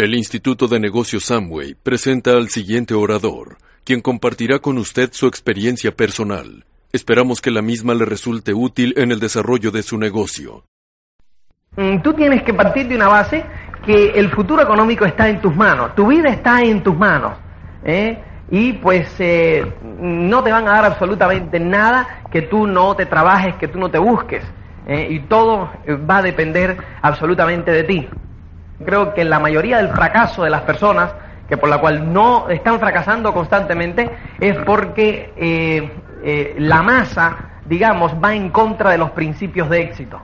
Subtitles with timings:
[0.00, 5.90] El Instituto de Negocios Samway presenta al siguiente orador, quien compartirá con usted su experiencia
[5.90, 6.64] personal.
[6.90, 10.64] Esperamos que la misma le resulte útil en el desarrollo de su negocio.
[11.76, 13.44] Mm, Tú tienes que partir de una base
[13.84, 17.34] que el futuro económico está en tus manos, tu vida está en tus manos.
[17.84, 18.18] ¿eh?
[18.50, 23.56] Y pues eh, no te van a dar absolutamente nada que tú no te trabajes,
[23.56, 24.44] que tú no te busques.
[24.86, 25.08] ¿eh?
[25.10, 25.70] Y todo
[26.08, 28.08] va a depender absolutamente de ti.
[28.84, 31.10] Creo que la mayoría del fracaso de las personas,
[31.48, 35.90] que por la cual no están fracasando constantemente, es porque eh,
[36.22, 40.16] eh, la masa, digamos, va en contra de los principios de éxito.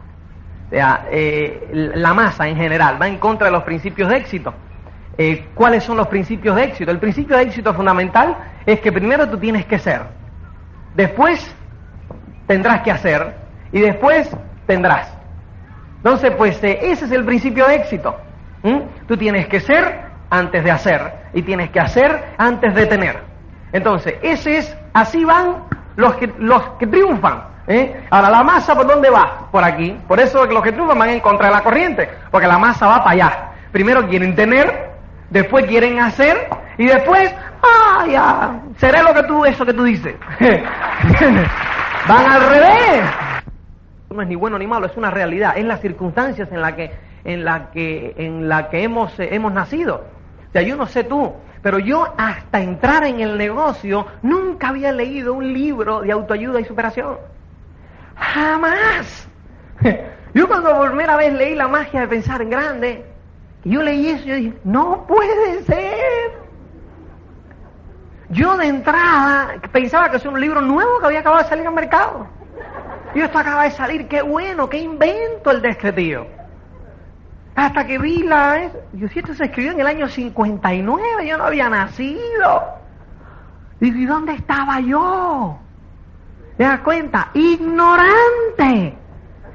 [0.66, 4.54] O sea, eh, la masa en general va en contra de los principios de éxito.
[5.54, 6.90] ¿Cuáles son los principios de éxito?
[6.90, 10.02] El principio de éxito fundamental es que primero tú tienes que ser,
[10.94, 11.54] después
[12.46, 13.34] tendrás que hacer
[13.72, 14.30] y después
[14.66, 15.10] tendrás.
[15.96, 18.14] Entonces, pues ese es el principio de éxito.
[18.66, 18.88] ¿M?
[19.06, 23.20] Tú tienes que ser antes de hacer y tienes que hacer antes de tener.
[23.72, 25.64] Entonces, ese es, así van
[25.96, 27.44] los que, los que triunfan.
[27.68, 28.06] ¿eh?
[28.10, 29.48] Ahora, la masa, ¿por dónde va?
[29.50, 29.96] Por aquí.
[30.06, 32.98] Por eso los que triunfan van en contra de la corriente, porque la masa va
[32.98, 33.50] para allá.
[33.72, 34.90] Primero quieren tener,
[35.30, 40.14] después quieren hacer y después, ah, ya, seré lo que tú, eso que tú dices.
[42.08, 43.04] van al revés
[44.16, 46.90] no es ni bueno ni malo, es una realidad, es las circunstancias en las que,
[47.26, 50.04] en la que, en la que hemos, eh, hemos nacido.
[50.48, 54.92] O sea, yo no sé tú, pero yo hasta entrar en el negocio nunca había
[54.92, 57.18] leído un libro de autoayuda y superación.
[58.14, 59.28] Jamás.
[60.34, 63.06] Yo cuando por primera vez leí la magia de pensar en grande,
[63.64, 66.32] yo leí eso y dije, no puede ser.
[68.28, 71.72] Yo de entrada pensaba que es un libro nuevo que había acabado de salir al
[71.72, 72.26] mercado.
[73.14, 76.26] Y esto acaba de salir, qué bueno, qué invento el de este tío.
[77.56, 78.70] Hasta que vi la...
[78.92, 82.76] Yo si esto se escribió en el año 59, yo no había nacido.
[83.80, 85.58] ¿y dónde estaba yo?
[86.58, 87.30] ¿Te das cuenta?
[87.32, 88.94] Ignorante.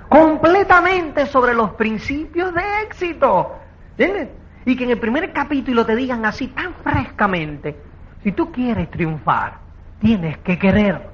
[0.09, 3.55] Completamente sobre los principios de éxito.
[3.97, 4.29] ¿Entiendes?
[4.65, 7.79] Y que en el primer capítulo te digan así tan frescamente,
[8.23, 9.57] si tú quieres triunfar,
[9.99, 11.07] tienes que querer.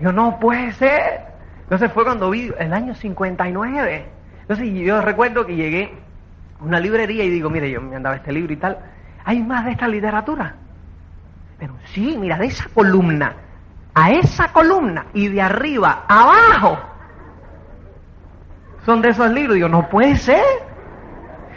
[0.00, 1.20] Yo no puede ser.
[1.62, 4.21] Entonces fue cuando vi el año 59.
[4.52, 5.94] Entonces yo recuerdo que llegué
[6.60, 8.78] a una librería y digo, mire, yo me andaba este libro y tal.
[9.24, 10.56] ¿Hay más de esta literatura?
[11.58, 13.34] Pero sí, mira, de esa columna
[13.94, 16.78] a esa columna y de arriba abajo
[18.84, 19.54] son de esos libros.
[19.54, 20.44] Digo, no puede ser.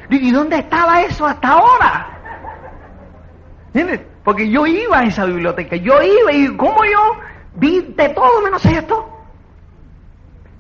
[0.10, 2.08] ¿y dónde estaba eso hasta ahora?
[3.74, 4.02] ¿Entiendes?
[4.24, 7.20] Porque yo iba a esa biblioteca, yo iba y ¿cómo yo
[7.56, 9.10] vi de todo menos esto?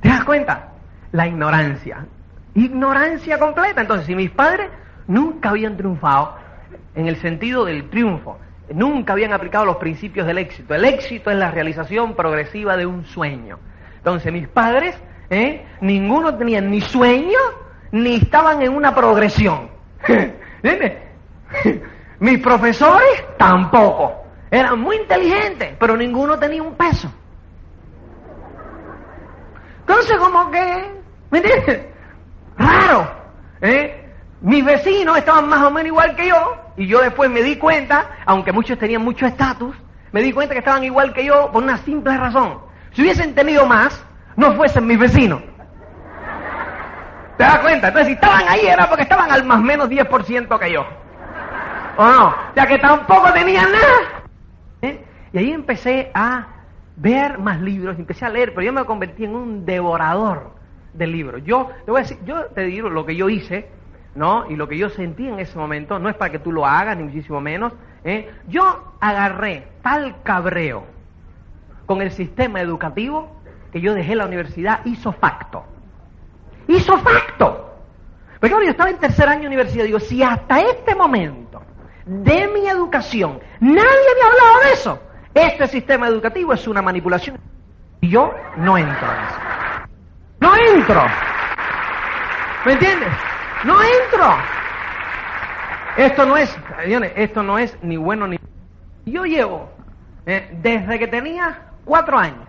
[0.01, 0.69] ¿Te das cuenta?
[1.13, 2.05] La ignorancia.
[2.55, 3.81] Ignorancia completa.
[3.81, 4.69] Entonces, si mis padres
[5.07, 6.35] nunca habían triunfado
[6.95, 8.39] en el sentido del triunfo,
[8.73, 10.73] nunca habían aplicado los principios del éxito.
[10.73, 13.59] El éxito es la realización progresiva de un sueño.
[13.97, 14.95] Entonces, mis padres,
[15.29, 15.65] ¿eh?
[15.81, 17.39] ninguno tenía ni sueño,
[17.91, 19.69] ni estaban en una progresión.
[22.19, 24.23] Mis profesores tampoco.
[24.49, 27.11] Eran muy inteligentes, pero ninguno tenía un peso.
[29.81, 30.91] Entonces, como que,
[31.29, 31.94] ¿me entiendes?
[32.57, 33.07] Raro.
[33.61, 34.05] ¿eh?
[34.41, 38.17] Mis vecinos estaban más o menos igual que yo, y yo después me di cuenta,
[38.25, 39.75] aunque muchos tenían mucho estatus,
[40.11, 42.59] me di cuenta que estaban igual que yo por una simple razón.
[42.91, 44.05] Si hubiesen tenido más,
[44.35, 45.41] no fuesen mis vecinos.
[47.37, 47.87] ¿Te das cuenta?
[47.87, 50.85] Entonces, si estaban ahí era porque estaban al más menos 10% que yo.
[51.97, 52.35] ¿O no?
[52.55, 54.23] Ya que tampoco tenían nada.
[54.81, 55.05] ¿Eh?
[55.33, 56.47] Y ahí empecé a
[56.95, 60.54] ver más libros, empecé a leer, pero yo me convertí en un devorador
[60.97, 61.43] de libros.
[61.43, 63.69] Yo te voy a decir, yo te digo lo que yo hice,
[64.15, 64.49] ¿no?
[64.49, 66.97] Y lo que yo sentí en ese momento, no es para que tú lo hagas,
[66.97, 67.73] ni muchísimo menos.
[68.03, 68.31] ¿eh?
[68.47, 70.85] Yo agarré tal cabreo
[71.85, 73.35] con el sistema educativo
[73.71, 75.65] que yo dejé la universidad hizo facto.
[76.67, 77.73] Hizo facto.
[78.39, 81.61] Porque claro, yo estaba en tercer año de universidad, digo, si hasta este momento
[82.05, 84.99] de mi educación nadie me ha hablado de eso,
[85.33, 87.37] este sistema educativo es una manipulación.
[88.01, 89.44] Y yo no entro en eso.
[90.87, 91.01] Entro.
[92.63, 93.09] ¿Me entiendes?
[93.63, 94.35] No entro.
[95.97, 96.55] Esto no es,
[97.15, 98.37] esto no es ni bueno ni...
[99.03, 99.71] Yo llevo,
[100.27, 102.47] eh, desde que tenía cuatro años,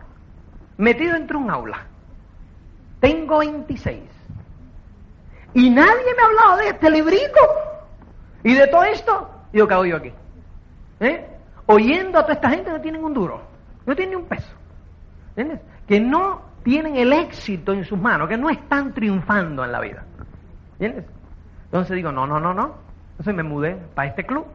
[0.76, 1.86] metido entre un aula.
[3.00, 4.02] Tengo 26.
[5.54, 7.40] Y nadie me ha hablado de este librito.
[8.42, 10.12] Y de todo esto, yo hago yo aquí.
[11.00, 11.26] ¿Eh?
[11.64, 13.40] Oyendo a toda esta gente que no tienen un duro,
[13.86, 14.52] no tienen ni un peso.
[15.36, 15.60] ¿Entiendes?
[15.88, 20.02] Que no tienen el éxito en sus manos, que no están triunfando en la vida.
[20.80, 21.04] ¿Entiendes?
[21.66, 22.74] Entonces digo, no, no, no, no.
[23.12, 24.46] Entonces me mudé para este club.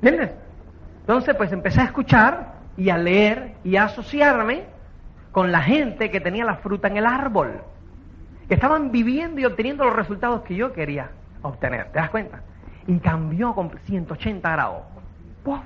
[0.00, 0.30] ¿Entiendes?
[1.00, 4.66] Entonces pues empecé a escuchar y a leer y a asociarme
[5.32, 7.62] con la gente que tenía la fruta en el árbol,
[8.46, 11.10] que estaban viviendo y obteniendo los resultados que yo quería
[11.42, 11.90] obtener.
[11.90, 12.42] ¿Te das cuenta?
[12.86, 14.82] Y cambió con 180 grados.
[15.42, 15.58] ¡Puf!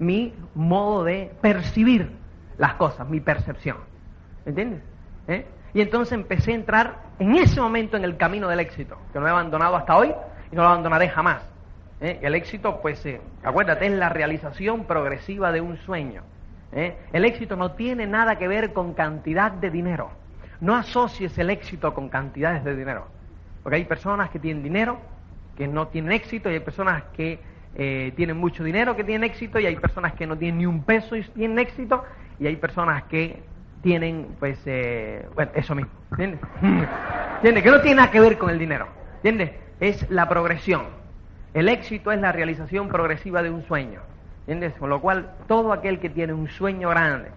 [0.00, 2.10] Mi modo de percibir
[2.58, 3.91] las cosas, mi percepción.
[4.46, 4.82] ¿Entiendes?
[5.28, 5.46] ¿Eh?
[5.74, 9.26] Y entonces empecé a entrar en ese momento en el camino del éxito, que no
[9.26, 10.12] he abandonado hasta hoy,
[10.50, 11.42] y no lo abandonaré jamás.
[12.00, 12.18] ¿eh?
[12.22, 16.22] El éxito, pues, eh, acuérdate, es la realización progresiva de un sueño.
[16.72, 20.10] El éxito no tiene nada que ver con cantidad de dinero.
[20.62, 23.08] No asocies el éxito con cantidades de dinero.
[23.62, 24.98] Porque hay personas que tienen dinero
[25.54, 27.40] que no tienen éxito y hay personas que
[27.74, 31.14] tienen mucho dinero que tienen éxito y hay personas que no tienen ni un peso
[31.14, 32.04] y tienen éxito
[32.40, 33.42] y hay personas que
[33.82, 34.58] tienen, pues,
[35.34, 35.92] bueno, eso mismo.
[36.12, 36.40] ¿Entiendes?
[37.36, 37.62] ¿Entiendes?
[37.62, 38.88] Que no tiene nada que ver con el dinero.
[39.16, 39.52] ¿Entiendes?
[39.82, 40.84] es la progresión.
[41.54, 44.00] El éxito es la realización progresiva de un sueño.
[44.46, 44.74] ¿Entiendes?
[44.78, 47.30] Con lo cual, todo aquel que tiene un sueño grande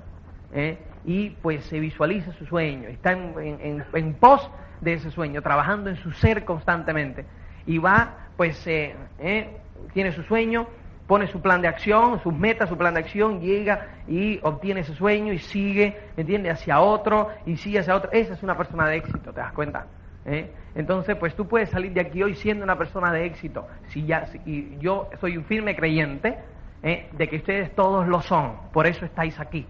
[0.53, 0.77] ¿eh?
[1.05, 4.49] y pues se visualiza su sueño, está en, pos
[4.81, 7.25] de ese sueño, trabajando en su ser constantemente
[7.65, 9.57] y va, pues, eh, ¿eh?
[9.93, 10.67] tiene su sueño,
[11.07, 14.93] pone su plan de acción, sus metas, su plan de acción, llega y obtiene ese
[14.95, 16.53] sueño y sigue, ¿entiendes?
[16.53, 18.11] Hacia otro y sigue hacia otro.
[18.11, 19.85] Esa es una persona de éxito, ¿te das cuenta?
[20.25, 20.51] ¿eh?
[20.73, 23.67] Entonces, pues tú puedes salir de aquí hoy siendo una persona de éxito.
[23.89, 26.37] Si ya, y yo soy un firme creyente
[26.83, 27.07] ¿eh?
[27.11, 29.65] de que ustedes todos lo son, por eso estáis aquí.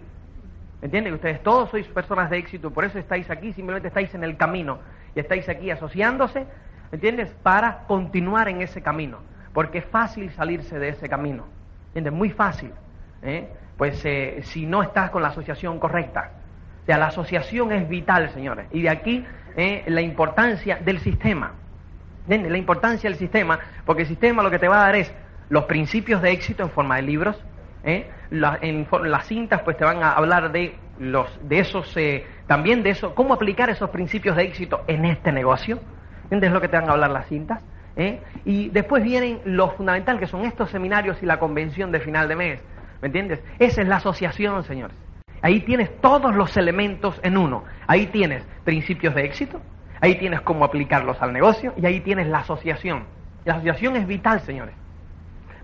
[0.82, 1.12] ¿Entienden?
[1.12, 4.36] Que ustedes todos sois personas de éxito, por eso estáis aquí, simplemente estáis en el
[4.36, 4.78] camino
[5.14, 6.46] y estáis aquí asociándose,
[6.92, 7.34] ¿entiendes?
[7.42, 9.18] Para continuar en ese camino,
[9.56, 11.46] porque es fácil salirse de ese camino,
[11.86, 12.12] ¿entiendes?
[12.12, 12.72] Muy fácil,
[13.22, 13.48] ¿eh?
[13.78, 14.04] Pues
[14.42, 16.32] si no estás con la asociación correcta.
[16.82, 19.24] O sea, la asociación es vital, señores, y de aquí
[19.56, 21.52] eh, la importancia del sistema.
[22.28, 25.10] La importancia del sistema, porque el sistema lo que te va a dar es
[25.48, 27.42] los principios de éxito en forma de libros.
[27.82, 28.10] ¿eh?
[28.30, 32.90] en, las cintas pues te van a hablar de los de esos eh, también de
[32.90, 35.78] eso cómo aplicar esos principios de éxito en este negocio
[36.24, 37.62] ¿entiendes lo que te van a hablar las cintas
[37.98, 38.20] ¿Eh?
[38.44, 42.36] y después vienen lo fundamental que son estos seminarios y la convención de final de
[42.36, 42.60] mes
[43.00, 43.42] ¿me entiendes?
[43.58, 44.94] esa es la asociación señores
[45.42, 47.64] Ahí tienes todos los elementos en uno.
[47.86, 49.60] Ahí tienes principios de éxito,
[50.00, 53.04] ahí tienes cómo aplicarlos al negocio y ahí tienes la asociación.
[53.44, 54.74] La asociación es vital, señores.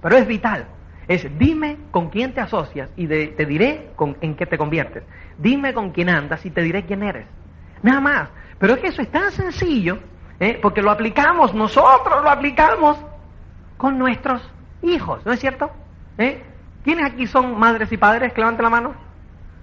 [0.00, 0.66] Pero es vital.
[1.08, 5.02] Es dime con quién te asocias y te diré con, en qué te conviertes.
[5.36, 7.26] Dime con quién andas y te diré quién eres.
[7.82, 8.28] Nada más.
[8.60, 9.98] Pero es que eso es tan sencillo,
[10.42, 10.58] ¿eh?
[10.60, 12.98] porque lo aplicamos, nosotros lo aplicamos
[13.76, 14.42] con nuestros
[14.82, 15.70] hijos, ¿no es cierto?
[16.18, 16.42] ¿Eh?
[16.82, 18.36] ¿Quiénes aquí son madres y padres?
[18.36, 18.94] Levanten la mano.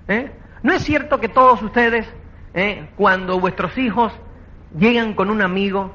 [0.07, 0.31] ¿Eh?
[0.63, 2.07] ¿No es cierto que todos ustedes,
[2.53, 2.87] ¿eh?
[2.95, 4.13] cuando vuestros hijos
[4.77, 5.91] llegan con un amigo,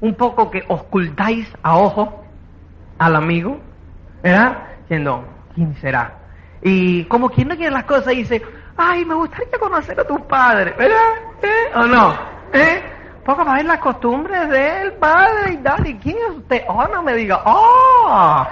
[0.00, 2.24] un poco que ocultáis a ojo
[2.98, 3.58] al amigo?
[4.22, 4.58] ¿Verdad?
[4.82, 5.24] Diciendo,
[5.56, 6.18] ¿quién será?
[6.62, 8.40] Y como quien no quiere las cosas dice,
[8.76, 11.14] ay, me gustaría conocer a tu padre, ¿verdad?
[11.42, 11.72] ¿Eh?
[11.74, 12.16] ¿O no?
[12.52, 12.93] ¿Eh?
[13.24, 15.86] Poco para ver las costumbres del padre y tal.
[15.86, 16.62] ¿Y quién es usted?
[16.68, 18.46] Oh, no me diga, oh,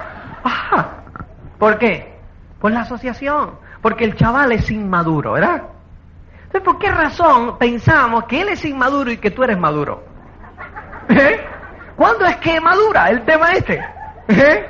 [1.59, 2.19] ¿Por qué?
[2.61, 3.53] Por la asociación.
[3.83, 5.63] Porque el chaval es inmaduro, ¿verdad?
[6.45, 10.05] Entonces, ¿por qué razón pensamos que él es inmaduro y que tú eres maduro?
[11.09, 11.41] ¿Eh?
[11.97, 13.85] ¿Cuándo es que madura el tema este?
[14.29, 14.67] ¿Eh?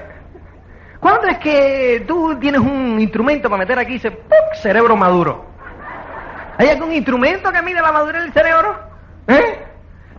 [0.99, 4.39] ¿Cuándo es que tú tienes un instrumento para meter aquí y dice, ¡pum!
[4.61, 5.45] cerebro maduro?
[6.59, 8.79] ¿Hay algún instrumento que mide la madurez del cerebro?
[9.27, 9.72] ¿Eh?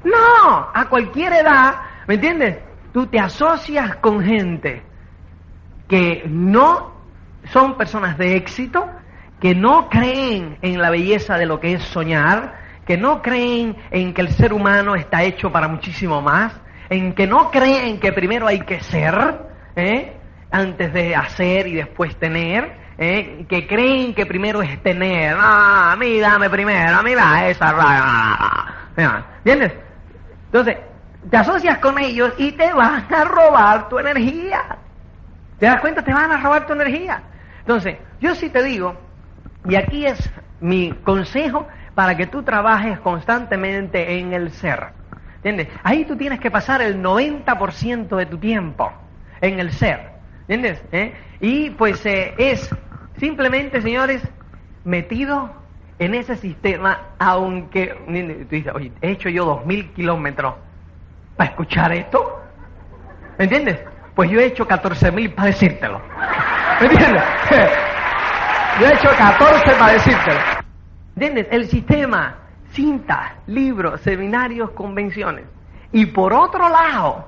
[0.03, 1.75] No, a cualquier edad,
[2.07, 2.57] ¿me entiendes?
[2.91, 4.83] Tú te asocias con gente
[5.87, 6.93] que no
[7.45, 8.89] son personas de éxito
[9.43, 12.55] que no creen en la belleza de lo que es soñar,
[12.85, 16.53] que no creen en que el ser humano está hecho para muchísimo más,
[16.89, 19.13] en que no creen que primero hay que ser,
[19.75, 20.13] ¿eh?
[20.49, 23.45] antes de hacer y después tener, ¿eh?
[23.49, 27.75] que creen que primero es tener, ah, a mí dame primero, a mí da esa,
[29.39, 29.73] ¿entiendes?
[30.53, 30.77] Entonces,
[31.31, 34.77] te asocias con ellos y te van a robar tu energía.
[35.57, 36.03] ¿Te das cuenta?
[36.03, 37.23] Te van a robar tu energía.
[37.61, 38.95] Entonces, yo sí te digo,
[39.67, 40.29] y aquí es
[40.59, 44.89] mi consejo para que tú trabajes constantemente en el ser.
[45.37, 45.69] ¿Entiendes?
[45.81, 48.93] Ahí tú tienes que pasar el 90% de tu tiempo
[49.41, 50.11] en el ser.
[50.47, 50.83] ¿Entiendes?
[50.91, 51.15] ¿Eh?
[51.39, 52.69] Y pues eh, es
[53.17, 54.21] simplemente, señores,
[54.83, 55.62] metido
[55.99, 57.95] en ese sistema, aunque
[58.49, 60.55] tú dices, oye, he hecho yo dos mil kilómetros
[61.37, 62.41] para escuchar esto.
[63.37, 63.79] ¿Me entiendes?
[64.15, 66.01] Pues yo he hecho 14 mil para decírtelo.
[66.79, 67.23] ¿Me entiendes?
[68.79, 70.39] Yo he hecho 14 para decírtelo.
[71.15, 71.47] ¿Entiendes?
[71.51, 72.35] El sistema,
[72.71, 75.45] cintas, libros, seminarios, convenciones.
[75.91, 77.27] Y por otro lado,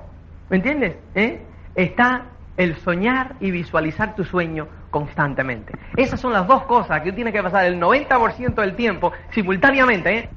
[0.50, 0.96] ¿me entiendes?
[1.14, 1.40] ¿Eh?
[1.76, 2.24] Está
[2.56, 5.72] el soñar y visualizar tu sueño constantemente.
[5.96, 10.18] Esas son las dos cosas que tú tienes que pasar el 90% del tiempo simultáneamente.
[10.18, 10.28] ¿eh?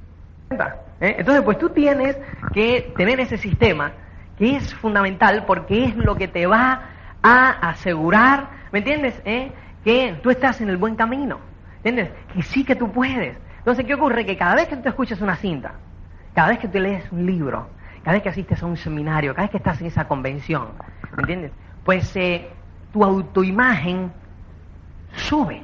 [1.02, 1.16] ¿Eh?
[1.20, 2.18] Entonces, pues tú tienes
[2.54, 3.92] que tener ese sistema
[4.38, 6.82] que es fundamental porque es lo que te va
[7.22, 9.22] a asegurar, ¿me entiendes?
[9.26, 9.52] ¿Eh?
[9.84, 11.40] Que tú estás en el buen camino,
[11.78, 12.12] ¿entiendes?
[12.34, 13.38] Que sí que tú puedes.
[13.58, 14.26] Entonces, ¿qué ocurre?
[14.26, 15.74] Que cada vez que tú escuchas una cinta,
[16.34, 17.68] cada vez que tú lees un libro,
[18.04, 20.70] cada vez que asistes a un seminario, cada vez que estás en esa convención,
[21.16, 21.52] ¿me entiendes?
[21.84, 22.50] Pues eh,
[22.92, 24.12] tu autoimagen
[25.16, 25.62] sube.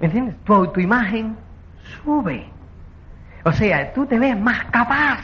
[0.00, 0.36] ¿Me entiendes?
[0.44, 1.36] Tu autoimagen
[2.02, 2.46] sube.
[3.44, 5.22] O sea, tú te ves más capaz.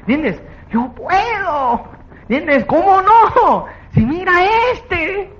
[0.00, 0.40] ¿Entiendes?
[0.70, 1.84] Yo puedo.
[2.22, 2.64] ¿Entiendes?
[2.64, 3.66] ¿Cómo no?
[3.92, 4.32] Si mira
[4.72, 5.30] este.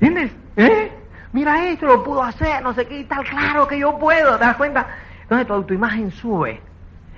[0.00, 0.32] ¿Entiendes?
[0.56, 0.92] ¿Eh?
[1.32, 3.24] Mira esto, lo pudo hacer, no sé qué y tal.
[3.24, 4.36] Claro que yo puedo.
[4.38, 4.86] ¿Te das cuenta?
[5.22, 6.60] Entonces tu autoimagen sube.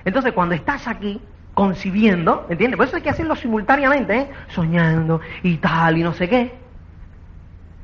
[0.05, 1.21] Entonces cuando estás aquí
[1.55, 2.77] concibiendo, ¿entiendes?
[2.77, 4.31] Por eso hay que hacerlo simultáneamente, ¿eh?
[4.49, 6.66] Soñando y tal y no sé qué.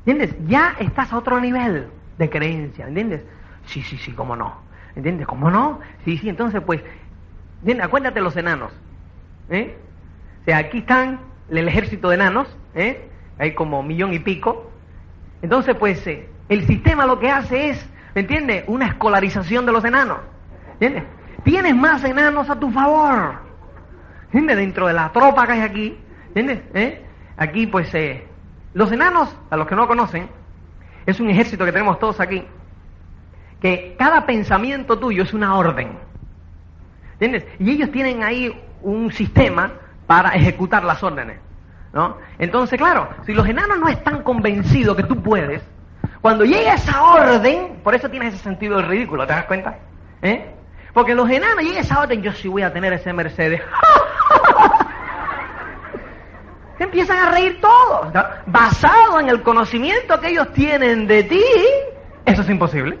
[0.05, 0.35] ¿Entiendes?
[0.47, 3.21] Ya estás a otro nivel de creencia, ¿entiendes?
[3.65, 4.57] Sí, sí, sí, cómo no.
[4.95, 5.25] ¿Entiendes?
[5.25, 5.79] ¿Cómo no?
[6.03, 6.81] Sí, sí, entonces pues,
[7.59, 7.85] ¿entiendes?
[7.85, 8.73] Acuérdate los enanos.
[9.49, 9.77] ¿eh?
[10.41, 11.19] O sea, aquí están
[11.49, 13.09] el ejército de enanos, ¿eh?
[13.39, 14.69] Hay como millón y pico.
[15.41, 18.63] Entonces, pues, eh, el sistema lo que hace es, ¿me entiendes?
[18.67, 20.19] Una escolarización de los enanos.
[20.73, 21.03] ¿Entiendes?
[21.43, 23.35] Tienes más enanos a tu favor.
[24.25, 24.57] ¿Entiendes?
[24.57, 25.97] Dentro de la tropa que hay aquí.
[26.27, 26.61] ¿Entiendes?
[26.73, 27.01] ¿Eh?
[27.37, 28.27] Aquí, pues, eh,
[28.73, 30.29] los enanos, a los que no conocen,
[31.05, 32.45] es un ejército que tenemos todos aquí,
[33.61, 35.97] que cada pensamiento tuyo es una orden.
[37.13, 37.45] ¿Entiendes?
[37.59, 39.71] Y ellos tienen ahí un sistema
[40.07, 41.39] para ejecutar las órdenes.
[41.93, 42.17] ¿no?
[42.39, 45.61] Entonces, claro, si los enanos no están convencidos que tú puedes,
[46.21, 49.77] cuando llega esa orden, por eso tienes ese sentido del ridículo, ¿te das cuenta?
[50.21, 50.51] ¿Eh?
[50.93, 53.61] Porque los enanos llega esa orden, yo sí voy a tener ese Mercedes.
[56.83, 58.11] Empiezan a reír todos.
[58.45, 61.43] Basado en el conocimiento que ellos tienen de ti,
[62.25, 62.99] eso es imposible.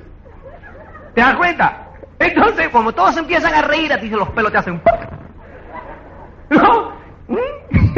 [1.13, 1.87] ¿Te das cuenta?
[2.17, 4.81] Entonces, como todos empiezan a reír, a ti los pelos te hacen...
[6.49, 6.93] ¿No?
[7.27, 7.37] ¿Mm?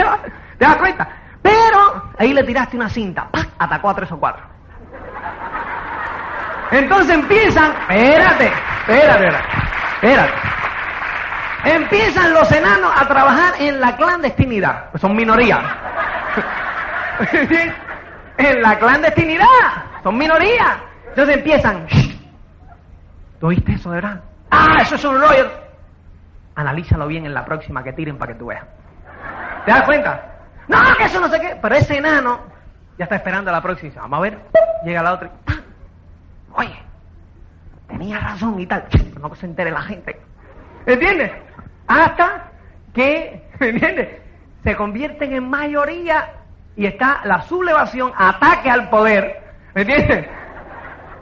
[0.58, 1.08] ¿Te das cuenta?
[1.42, 4.44] Pero ahí le tiraste una cinta, atacó a tres o cuatro.
[6.72, 8.51] Entonces empiezan, espérate,
[8.88, 9.27] espérate,
[10.01, 10.34] espérate.
[11.65, 15.60] Empiezan los enanos a trabajar en la clandestinidad, pues son minoría.
[18.38, 19.45] en la clandestinidad,
[20.03, 20.77] son minoría.
[21.10, 21.88] Entonces empiezan,
[23.39, 24.22] ¿tú oíste eso, de verdad?
[24.51, 25.50] Ah, eso es un rollo.
[26.55, 28.63] Analízalo bien en la próxima que tiren para que tú veas.
[29.65, 30.22] ¿Te das cuenta?
[30.67, 31.57] No, que eso no sé qué.
[31.60, 32.41] Pero ese enano
[32.98, 34.01] ya está esperando a la próxima.
[34.01, 34.39] Vamos a ver.
[34.84, 35.31] Llega la otra.
[36.53, 36.79] Oye,
[37.88, 38.86] tenía razón y tal.
[39.19, 40.22] No se entere la gente.
[40.86, 41.32] ¿Entiendes?
[41.88, 42.51] Hasta
[42.94, 44.10] que, ¿entiendes?
[44.63, 46.30] Se convierten en mayoría
[46.75, 49.42] y está la sublevación, ataque al poder.
[49.74, 50.27] ¿Me entiendes?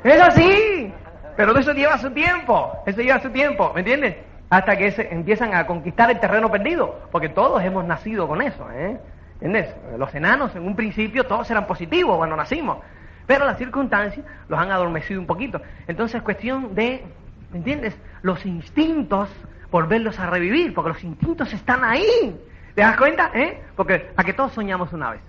[0.03, 0.93] Es así.
[1.35, 2.71] Pero eso lleva su tiempo.
[2.85, 3.71] Eso lleva su tiempo.
[3.73, 4.15] ¿Me entiendes?
[4.53, 8.69] hasta que se empiezan a conquistar el terreno perdido, porque todos hemos nacido con eso,
[8.71, 8.99] ¿eh?
[9.41, 9.75] ¿Entiendes?
[9.97, 12.77] Los enanos en un principio todos eran positivos cuando nacimos,
[13.25, 15.59] pero las circunstancias los han adormecido un poquito.
[15.87, 17.03] Entonces es cuestión de,
[17.51, 17.97] ¿entiendes?
[18.21, 19.27] Los instintos,
[19.73, 22.39] volverlos a revivir, porque los instintos están ahí.
[22.75, 23.31] ¿Te das cuenta?
[23.33, 23.59] ¿Eh?
[23.75, 25.21] Porque a que todos soñamos una vez.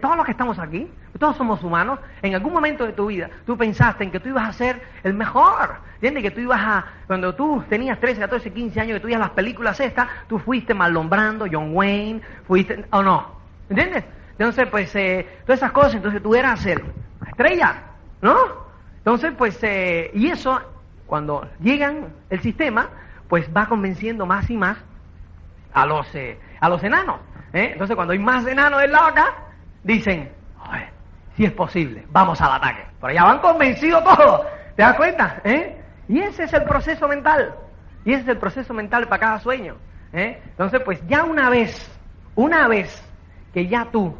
[0.00, 3.56] Todos los que estamos aquí, todos somos humanos, en algún momento de tu vida tú
[3.56, 6.24] pensaste en que tú ibas a ser el mejor, ¿entiendes?
[6.24, 9.26] Que tú ibas a, cuando tú tenías 13, 14, 15 años, que tú ibas a
[9.26, 13.30] las películas estas, tú fuiste malombrando, John Wayne, fuiste, o no,
[13.68, 14.04] ¿entiendes?
[14.32, 16.82] Entonces, pues, eh, todas esas cosas, entonces tú eras el,
[17.20, 17.82] la estrella,
[18.22, 18.34] ¿no?
[18.96, 20.60] Entonces, pues, eh, y eso,
[21.06, 22.88] cuando llegan el sistema,
[23.34, 24.78] pues va convenciendo más y más
[25.72, 27.18] a los, eh, a los enanos.
[27.52, 27.70] ¿eh?
[27.72, 29.34] Entonces, cuando hay más enanos del lado acá,
[29.82, 30.30] dicen,
[31.36, 32.86] si es posible, vamos al ataque.
[33.00, 34.42] Pero ya van convencidos todos,
[34.76, 35.40] ¿te das cuenta?
[35.42, 35.76] ¿Eh?
[36.08, 37.56] Y ese es el proceso mental.
[38.04, 39.78] Y ese es el proceso mental para cada sueño.
[40.12, 40.40] ¿eh?
[40.50, 41.90] Entonces, pues ya una vez,
[42.36, 43.04] una vez
[43.52, 44.16] que ya tú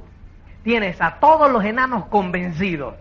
[0.65, 2.97] tienes a todos los enanos convencidos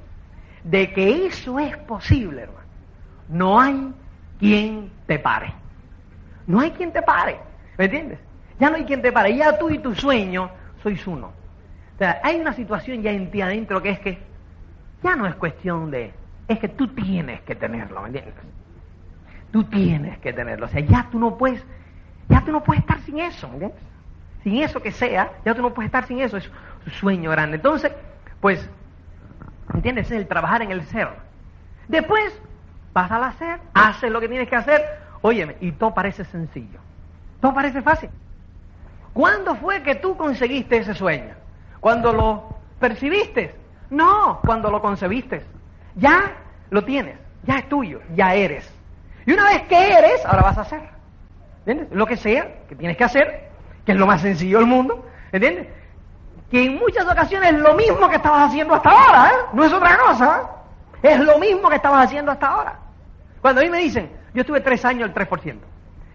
[0.64, 2.68] de que eso es posible, hermano,
[3.30, 3.92] no hay
[4.38, 5.63] quien te pare.
[6.48, 7.38] No hay quien te pare.
[7.78, 8.20] ¿Me entiendes?
[8.60, 9.36] Ya no hay quien te pare.
[9.36, 10.50] Ya tú y tu sueño
[10.82, 11.28] sois uno.
[11.28, 14.20] O sea, hay una situación ya en ti adentro que es que
[15.04, 16.14] ya no es cuestión de...
[16.48, 18.34] Es que tú tienes que tenerlo, ¿me entiendes?
[19.52, 20.66] Tú tienes que tenerlo.
[20.66, 21.64] O sea, ya tú no puedes...
[22.30, 23.84] Ya tú no puedes estar sin eso, ¿me entiendes?
[24.44, 26.38] Sin eso que sea, ya tú no puedes estar sin eso.
[26.38, 26.50] Es
[26.86, 27.58] un sueño grande.
[27.58, 27.92] Entonces,
[28.42, 28.70] pues,
[29.74, 30.08] ¿entiendes?
[30.12, 31.10] Es el trabajar en el ser.
[31.88, 32.38] Después,
[32.94, 34.82] vas al hacer, haces lo que tienes que hacer.
[35.24, 36.80] Óyeme, y todo parece sencillo.
[37.40, 38.10] Todo parece fácil.
[39.14, 41.34] ¿Cuándo fue que tú conseguiste ese sueño?
[41.80, 42.44] ¿Cuando lo
[42.78, 43.56] percibiste?
[43.90, 45.42] No, cuando lo concebiste.
[45.96, 46.34] Ya
[46.72, 48.70] lo tienes, ya es tuyo, ya eres.
[49.26, 50.82] Y una vez que eres, ahora vas a hacer.
[51.66, 51.96] ¿Entiendes?
[51.96, 53.50] Lo que sea que tienes que hacer,
[53.86, 55.06] que es lo más sencillo del mundo.
[55.32, 55.68] ¿Entiendes?
[56.52, 59.46] Que en muchas ocasiones es lo mismo que estabas haciendo hasta ahora, ¿eh?
[59.54, 60.50] No es otra cosa.
[61.02, 62.80] Es lo mismo que estabas haciendo hasta ahora.
[63.42, 65.58] Cuando a mí me dicen, yo estuve tres años el 3%.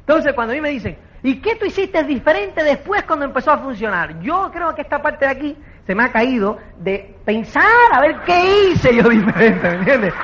[0.00, 3.58] Entonces, cuando a mí me dicen, ¿y qué tú hiciste diferente después cuando empezó a
[3.58, 4.20] funcionar?
[4.20, 5.56] Yo creo que esta parte de aquí
[5.86, 10.14] se me ha caído de pensar a ver qué hice yo diferente, ¿me entiendes?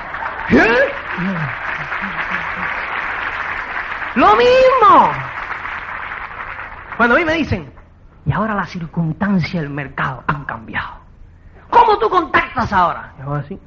[0.51, 0.91] ¿Eh?
[4.15, 5.11] Lo mismo.
[6.97, 7.71] Cuando a mí me dicen,
[8.25, 10.95] y ahora las circunstancias del mercado han cambiado.
[11.69, 13.13] ¿Cómo tú contactas ahora?
[13.19, 13.59] Yo así.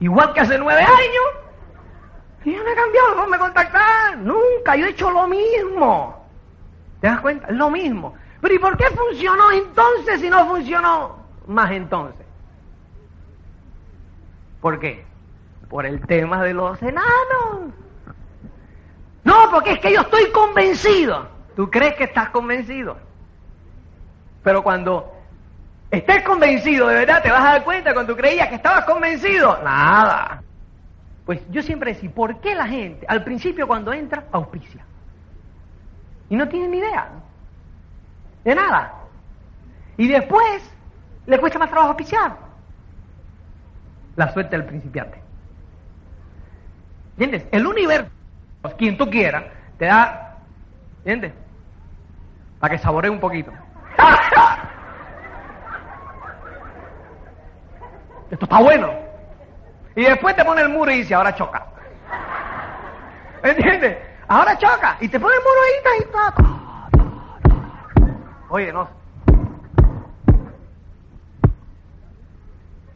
[0.00, 1.43] Igual que hace nueve años.
[2.44, 4.18] Y ya me he cambiado de contactar.
[4.18, 6.28] Nunca, yo he hecho lo mismo.
[7.00, 7.50] ¿Te das cuenta?
[7.50, 8.14] Lo mismo.
[8.40, 12.26] Pero ¿y por qué funcionó entonces si no funcionó más entonces?
[14.60, 15.04] ¿Por qué?
[15.68, 17.72] Por el tema de los enanos.
[19.24, 21.26] No, porque es que yo estoy convencido.
[21.56, 22.98] Tú crees que estás convencido.
[24.42, 25.10] Pero cuando
[25.90, 29.58] estés convencido, de verdad, te vas a dar cuenta cuando tú creías que estabas convencido.
[29.62, 30.43] Nada.
[31.26, 34.84] Pues yo siempre decía, ¿por qué la gente al principio cuando entra auspicia?
[36.28, 37.08] Y no tiene ni idea.
[38.44, 38.92] De nada.
[39.96, 40.70] Y después
[41.26, 42.36] le cuesta más trabajo auspiciar.
[44.16, 45.22] La suerte del principiante.
[47.12, 47.46] ¿Entiendes?
[47.52, 48.10] El universo,
[48.76, 49.44] quien tú quieras,
[49.78, 50.36] te da,
[50.98, 51.32] ¿entiendes?
[52.58, 53.52] Para que saboree un poquito.
[58.30, 59.03] Esto está bueno.
[59.96, 61.66] Y después te pone el muro y dice, ahora choca.
[63.42, 63.98] ¿Entiendes?
[64.28, 64.96] Ahora choca.
[65.00, 66.34] Y te pone el muro ahí, y.
[68.48, 68.88] Oye, no.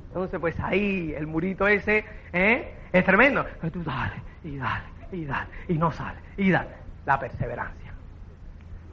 [0.08, 2.74] Entonces, pues ahí, el murito ese, ¿eh?
[2.92, 3.46] Es tremendo.
[3.61, 6.70] Pero tú dale, y dale, y dale, y no sale, y dale.
[7.06, 7.92] La perseverancia.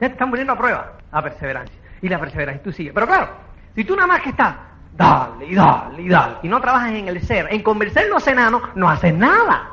[0.00, 1.76] Ya te están poniendo a prueba la perseverancia.
[2.02, 2.92] Y la perseverancia, y tú sigues.
[2.92, 3.30] Pero claro,
[3.74, 4.56] si tú nada más que estás,
[4.96, 8.62] dale, y dale, y dale, y no trabajas en el ser, en convencer los enanos,
[8.74, 9.70] no haces nada.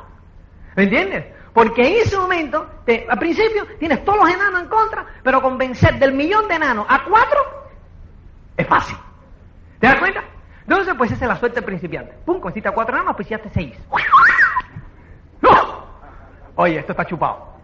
[0.76, 1.26] ¿Me entiendes?
[1.52, 2.68] Porque en ese momento,
[3.08, 7.04] al principio, tienes todos los enanos en contra, pero convencer del millón de enanos a
[7.04, 7.40] cuatro
[8.56, 8.96] es fácil.
[9.78, 10.24] ¿Te das cuenta?
[10.62, 12.14] Entonces, pues esa es la suerte del principiante.
[12.24, 13.76] Pum, convenciste a cuatro enanos, pues ya te seis.
[15.40, 15.84] ¡No!
[16.56, 17.54] Oye, esto está chupado.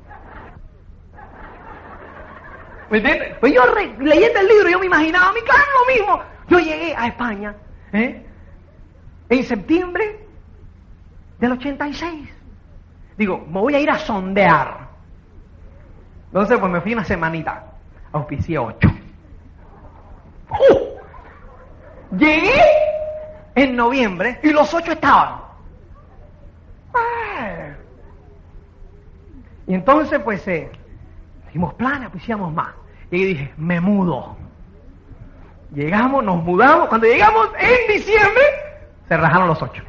[2.91, 3.37] ¿Me entiendes?
[3.41, 6.23] Pues yo re, leyendo el libro, yo me imaginaba, a mí, claro, lo mismo.
[6.51, 7.55] Yo llegué a España
[7.93, 8.27] ¿eh?
[9.29, 10.27] en septiembre
[11.39, 12.29] del 86.
[13.17, 14.89] Digo, me voy a ir a sondear.
[16.27, 17.65] Entonces, pues me fui una semanita.
[18.13, 18.89] Auspicié ocho.
[20.51, 22.17] ¡Uh!
[22.17, 22.61] Llegué
[23.55, 25.43] en noviembre y los ocho estaban.
[26.93, 27.75] ¡Ay!
[29.69, 30.69] Y entonces, pues, eh,
[31.49, 32.75] hicimos planes, pues hicimos más.
[33.13, 34.37] Y dije, me mudo.
[35.73, 36.89] Llegamos, nos mudamos.
[36.89, 38.43] Cuando llegamos en diciembre,
[39.09, 39.83] se rajaron los ocho.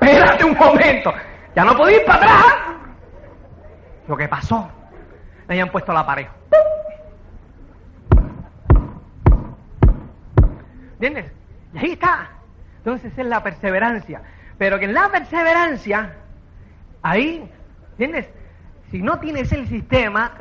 [0.00, 1.12] Espérate un momento.
[1.54, 2.56] Ya no podía ir para atrás.
[4.08, 4.70] Lo que pasó,
[5.48, 6.26] me habían puesto la pared.
[10.94, 11.32] ¿Entiendes?
[11.74, 12.30] Y ahí está.
[12.78, 14.22] Entonces es la perseverancia.
[14.58, 16.14] Pero que en la perseverancia,
[17.02, 17.48] ahí,
[17.92, 18.28] ¿entiendes?
[18.90, 20.32] Si no tienes el sistema,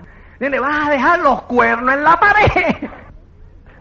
[0.41, 0.61] ¿entiendes?
[0.61, 2.89] Vas a dejar los cuernos en la pared.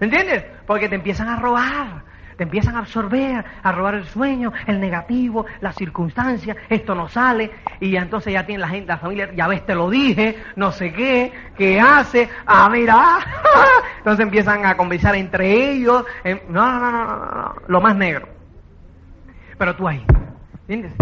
[0.00, 0.44] ¿Entiendes?
[0.66, 2.02] Porque te empiezan a robar,
[2.36, 7.50] te empiezan a absorber, a robar el sueño, el negativo, las circunstancias, esto no sale,
[7.80, 10.92] y entonces ya tiene la gente, la familia, ya ves, te lo dije, no sé
[10.92, 13.18] qué, qué hace, ah, mira,
[13.98, 16.04] entonces empiezan a conversar entre ellos,
[16.50, 18.28] no, no, no, no, no, lo más negro.
[19.56, 20.04] Pero tú ahí,
[20.68, 20.92] ¿entiendes?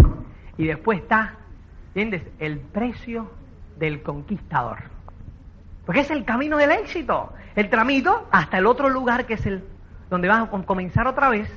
[0.57, 1.35] Y después está,
[1.93, 2.23] ¿entiendes?
[2.39, 3.29] El precio
[3.77, 4.98] del conquistador.
[5.89, 7.33] Porque es el camino del éxito.
[7.55, 9.63] El tramito hasta el otro lugar que es el
[10.11, 11.51] donde vas a comenzar otra vez,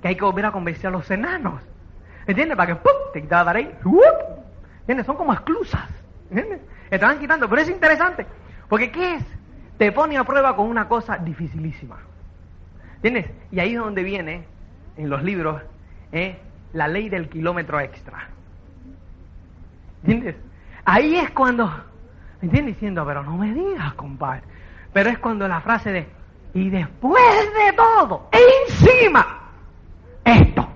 [0.00, 1.60] que hay que volver a convencer a los enanos.
[2.26, 2.56] ¿Entiendes?
[2.56, 2.94] Para que ¡pum!
[3.12, 5.04] te quita la ¿Entiendes?
[5.04, 5.86] Son como esclusas.
[6.30, 6.62] ¿Entiendes?
[6.98, 8.24] Van quitando, pero es interesante.
[8.70, 9.24] Porque ¿qué es?
[9.76, 11.98] Te pone a prueba con una cosa dificilísima.
[12.94, 13.26] ¿Entiendes?
[13.50, 14.44] Y ahí es donde viene,
[14.96, 15.60] en los libros,
[16.12, 16.38] ¿eh?
[16.72, 18.30] la ley del kilómetro extra.
[20.04, 20.36] ¿Entiendes?
[20.86, 21.70] Ahí es cuando,
[22.40, 22.74] ¿me entiendes?
[22.76, 24.42] Diciendo, pero no me digas, compadre.
[24.92, 26.08] Pero es cuando la frase de,
[26.54, 28.28] y después de todo,
[28.66, 29.50] encima,
[30.24, 30.68] esto.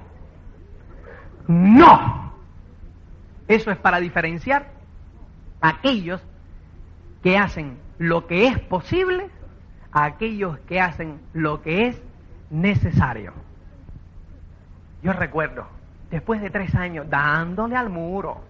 [1.48, 2.33] No.
[3.48, 4.70] Eso es para diferenciar
[5.61, 6.20] a aquellos
[7.22, 9.31] que hacen lo que es posible
[9.92, 12.03] a aquellos que hacen lo que es
[12.51, 13.33] necesario.
[15.03, 15.66] Yo recuerdo,
[16.11, 18.40] después de tres años, dándole al muro,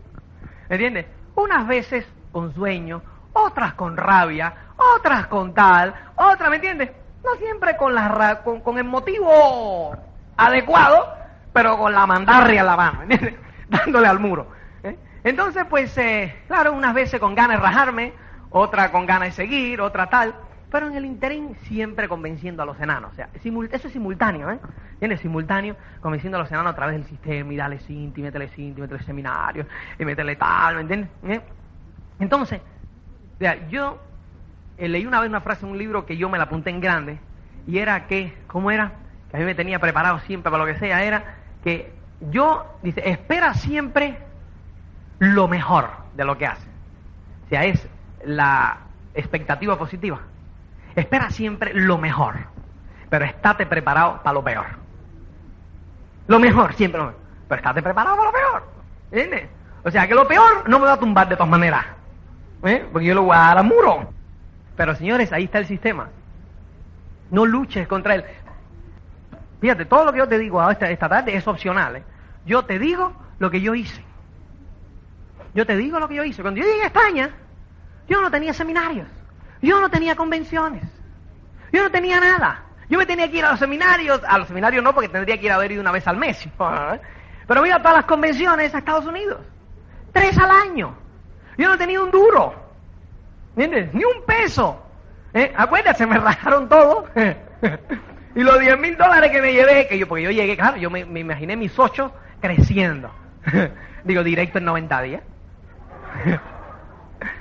[0.69, 1.07] ¿me entiendes?
[1.35, 4.55] Unas veces con sueño, otras con rabia,
[4.97, 6.91] otras con tal, otras, ¿me entiendes?
[7.25, 9.97] No siempre con, la, con, con el motivo
[10.37, 11.07] adecuado,
[11.53, 13.35] pero con la mandarria en la mano, ¿entiendes?
[13.69, 14.49] Dándole al muro.
[14.83, 14.97] ¿eh?
[15.25, 18.13] Entonces, pues, eh, claro, unas veces con ganas de rajarme,
[18.51, 20.35] otra con ganas de seguir, otra tal,
[20.71, 23.13] pero en el interín siempre convenciendo a los enanos.
[23.13, 24.59] O sea, eso es simultáneo, ¿eh?
[24.95, 25.21] ¿Entiendes?
[25.21, 29.03] Simultáneo, convenciendo a los enanos a través del sistema, y dale cinti, métele cinti, métele
[29.03, 29.67] seminario,
[29.99, 31.11] y métele tal, ¿me entiendes?
[31.25, 31.41] ¿Eh?
[32.19, 32.61] Entonces,
[33.37, 33.99] o sea, yo
[34.79, 36.81] eh, leí una vez una frase en un libro que yo me la apunté en
[36.81, 37.19] grande,
[37.67, 38.93] y era que, ¿cómo era?
[39.31, 41.93] Que a mí me tenía preparado siempre para lo que sea, era que
[42.31, 44.19] yo, dice, espera siempre
[45.19, 46.67] lo mejor de lo que hace.
[47.47, 47.87] O sea, es
[48.25, 48.79] la
[49.15, 50.21] expectativa positiva.
[50.95, 52.35] Espera siempre lo mejor,
[53.09, 54.67] pero estate preparado para lo peor.
[56.27, 57.21] Lo mejor, siempre lo mejor.
[57.49, 58.69] Pero estate preparado para lo peor.
[59.11, 59.49] ¿Entiendes?
[59.85, 61.85] O sea, que lo peor no me va a tumbar de todas maneras.
[62.65, 62.87] ¿Eh?
[62.93, 64.13] Porque yo lo voy a dar a muro.
[64.77, 66.09] Pero señores, ahí está el sistema.
[67.31, 68.25] No luches contra él.
[69.61, 71.97] Fíjate, todo lo que yo te digo esta, esta tarde es opcional.
[71.97, 72.03] ¿eh?
[72.45, 74.03] Yo te digo lo que yo hice.
[75.55, 76.43] Yo te digo lo que yo hice.
[76.43, 77.31] Cuando yo llegué a España,
[78.09, 79.07] yo no tenía seminarios.
[79.61, 80.83] Yo no tenía convenciones.
[81.73, 82.65] Yo no tenía nada.
[82.89, 84.21] Yo me tenía que ir a los seminarios.
[84.27, 86.49] A los seminarios no, porque tendría que ir a ver una vez al mes.
[87.47, 89.41] Pero iba a todas las convenciones a Estados Unidos.
[90.13, 91.02] Tres al año.
[91.57, 92.55] Yo no tenía un duro.
[93.57, 93.93] ¿Entiendes?
[93.95, 94.83] Ni un peso.
[95.35, 95.53] ¿Eh?
[95.57, 97.07] Acuérdate, me rajaron todo.
[98.35, 100.91] y los 10 mil dólares que me llevé, que yo, porque yo llegué, claro, yo
[100.91, 103.11] me, me imaginé mis ocho creciendo.
[104.05, 105.23] Digo, directo en 90 días.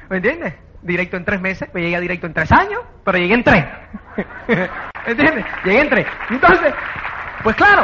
[0.10, 0.54] ¿Me entiendes?
[0.82, 3.66] Directo en tres meses, me llegué directo en tres años, pero llegué en tres.
[4.48, 5.46] ¿Me entiendes?
[5.64, 6.08] Llegué en tres.
[6.30, 6.74] Entonces,
[7.44, 7.84] pues claro,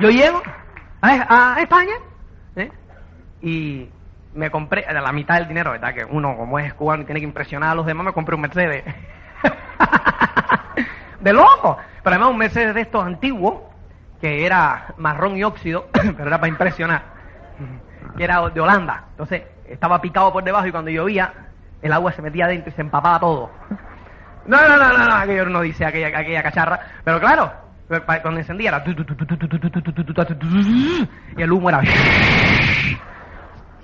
[0.00, 0.42] yo llego
[1.00, 1.94] a, España
[2.56, 2.70] ¿eh?
[3.40, 3.88] y
[4.34, 5.94] me compré a la mitad del dinero, ¿verdad?
[5.94, 8.42] Que uno, como es cubano y tiene que impresionar a los demás, me compré un
[8.42, 8.84] Mercedes.
[11.20, 11.78] de loco.
[12.02, 13.60] Pero además un Mercedes de estos antiguos,
[14.20, 17.02] que era marrón y óxido, pero era para impresionar.
[18.16, 19.04] Que era de Holanda.
[19.10, 21.32] Entonces, estaba picado por debajo y cuando llovía,
[21.80, 23.50] el agua se metía adentro y se empapaba todo.
[24.46, 26.80] No, no, no, no, no, aquello no dice aquella, aquella cacharra.
[27.04, 27.52] Pero claro,
[28.22, 28.84] cuando encendía era...
[31.36, 31.80] Y el humo era...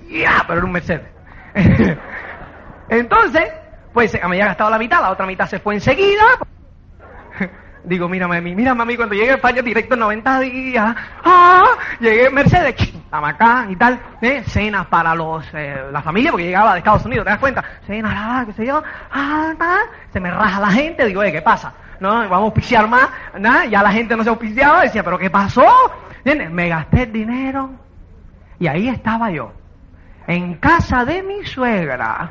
[0.08, 1.08] Ya, pero era un Mercedes.
[2.88, 3.52] Entonces,
[3.92, 6.24] pues me había gastado la mitad, la otra mitad se fue enseguida.
[7.84, 11.64] Digo, mira mami, mira mami, cuando llegué a España directo en 90 días, ah,
[12.00, 12.74] llegué en Mercedes,
[13.10, 14.42] acá y tal, ¿eh?
[14.46, 17.64] cenas para los, eh, la familia, porque llegaba de Estados Unidos, ¿te das cuenta?
[17.86, 19.54] Cenas, ah, qué sé yo, ah,
[20.12, 21.72] se me raja la gente, digo, ¿qué pasa?
[22.00, 25.30] No, vamos a auspiciar más, nada, ya la gente no se auspiciaba, decía, ¿pero qué
[25.30, 25.64] pasó?
[26.24, 27.70] Me gasté el dinero
[28.58, 29.52] y ahí estaba yo,
[30.28, 32.30] en casa de mi suegra.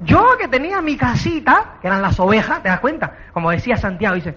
[0.00, 3.12] Yo que tenía mi casita, que eran las ovejas, ¿te das cuenta?
[3.32, 4.36] Como decía Santiago, dice,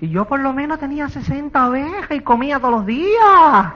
[0.00, 3.72] si yo por lo menos tenía 60 ovejas y comía todos los días.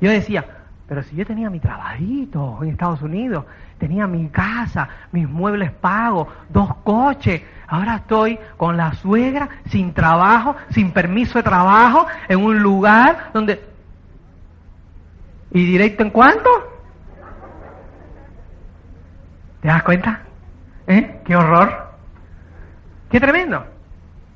[0.00, 0.46] Yo decía,
[0.88, 3.44] pero si yo tenía mi trabajito en Estados Unidos,
[3.78, 10.56] tenía mi casa, mis muebles pagos, dos coches, ahora estoy con la suegra, sin trabajo,
[10.70, 13.69] sin permiso de trabajo, en un lugar donde...
[15.52, 16.50] ¿Y directo en cuánto?
[19.60, 20.22] ¿Te das cuenta?
[20.86, 21.20] ¿Eh?
[21.24, 21.90] ¡Qué horror!
[23.10, 23.64] ¡Qué tremendo!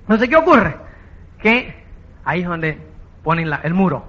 [0.08, 0.76] No sé qué ocurre.
[1.38, 1.84] Que
[2.24, 2.78] ahí es donde
[3.22, 4.06] ponen el muro.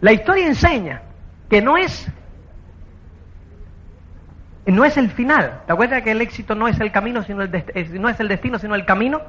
[0.00, 1.02] La historia enseña
[1.48, 2.10] que no es
[4.66, 5.62] no es el final.
[5.66, 7.50] ¿Te acuerdas que el éxito no es el camino, sino el
[8.00, 9.20] no es el destino, sino el camino?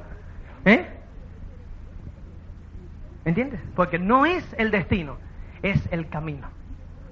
[0.66, 0.86] ¿Eh?
[3.24, 3.62] ¿Entiendes?
[3.76, 5.18] Porque no es el destino,
[5.62, 6.48] es el camino.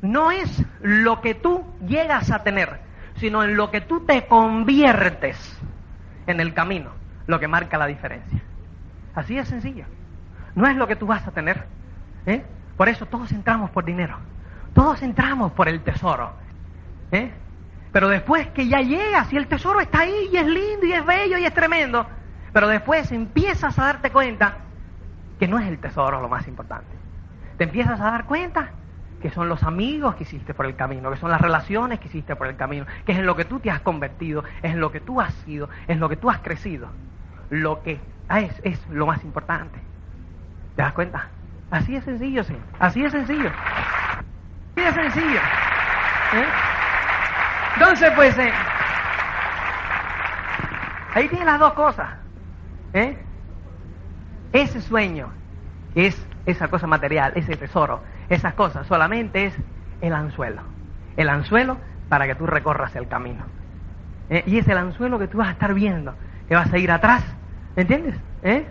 [0.06, 2.80] No es lo que tú llegas a tener,
[3.15, 5.60] sino en lo que tú te conviertes
[6.28, 6.91] en el camino,
[7.28, 8.41] lo que marca la diferencia.
[9.15, 9.86] Así de sencillo.
[10.54, 11.65] No es lo que tú vas a tener.
[12.26, 12.44] ¿eh?
[12.78, 14.18] Por eso todos entramos por dinero.
[14.74, 16.34] Todos entramos por el tesoro.
[17.12, 17.32] ¿eh?
[17.91, 21.06] Pero después que ya llegas y el tesoro está ahí y es lindo y es
[21.06, 22.06] bello y es tremendo,
[22.52, 24.58] pero después empiezas a darte cuenta
[25.39, 26.94] que no es el tesoro lo más importante.
[27.58, 28.72] Te empiezas a dar cuenta
[29.26, 32.36] que son los amigos que hiciste por el camino, que son las relaciones que hiciste
[32.36, 34.92] por el camino, que es en lo que tú te has convertido, es en lo
[34.92, 36.90] que tú has sido, es en lo que tú has crecido.
[37.50, 39.80] Lo que es, es lo más importante.
[40.76, 41.30] ¿Te das cuenta?
[41.72, 42.56] Así es sencillo, sí.
[42.78, 43.50] Así es sencillo.
[44.76, 45.40] Así es sencillo.
[46.36, 46.48] ¿Eh?
[47.78, 48.54] Entonces, pues, eh,
[51.16, 52.10] ahí tienes las dos cosas.
[52.94, 53.18] ¿Eh?
[54.54, 55.30] Ese sueño
[55.96, 59.58] es esa cosa material, ese tesoro, esas cosas, solamente es
[60.02, 60.62] el anzuelo.
[61.18, 61.78] El anzuelo
[62.10, 63.44] para que tú recorras el camino.
[64.30, 64.44] ¿Eh?
[64.46, 66.16] Y es el anzuelo que tú vas a estar viendo,
[66.48, 67.24] que vas a ir atrás,
[67.76, 68.16] ¿me entiendes?
[68.44, 68.66] ¿Eh?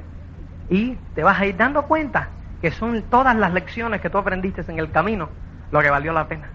[0.70, 2.28] Y te vas a ir dando cuenta
[2.60, 5.28] que son todas las lecciones que tú aprendiste en el camino
[5.70, 6.48] lo que valió la pena.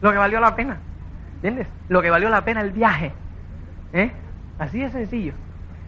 [0.00, 0.78] Lo que valió la pena.
[1.36, 1.66] ¿Entiendes?
[1.88, 3.12] Lo que valió la pena el viaje.
[3.92, 4.10] ¿Eh?
[4.58, 5.34] Así de sencillo.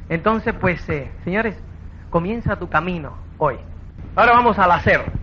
[0.09, 1.57] Entonces, pues, eh, señores,
[2.11, 3.57] comienza tu camino hoy.
[4.17, 5.22] Ahora vamos al hacer.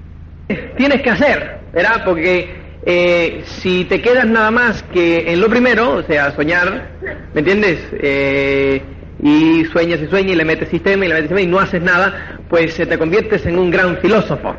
[0.77, 2.03] Tienes que hacer, ¿verdad?
[2.03, 2.49] Porque
[2.85, 6.89] eh, si te quedas nada más que en lo primero, o sea, soñar,
[7.33, 7.79] ¿me entiendes?
[7.93, 8.81] Eh,
[9.21, 11.81] y sueñas y sueñas y le metes sistema y le metes sistema y no haces
[11.81, 14.55] nada, pues te conviertes en un gran filósofo.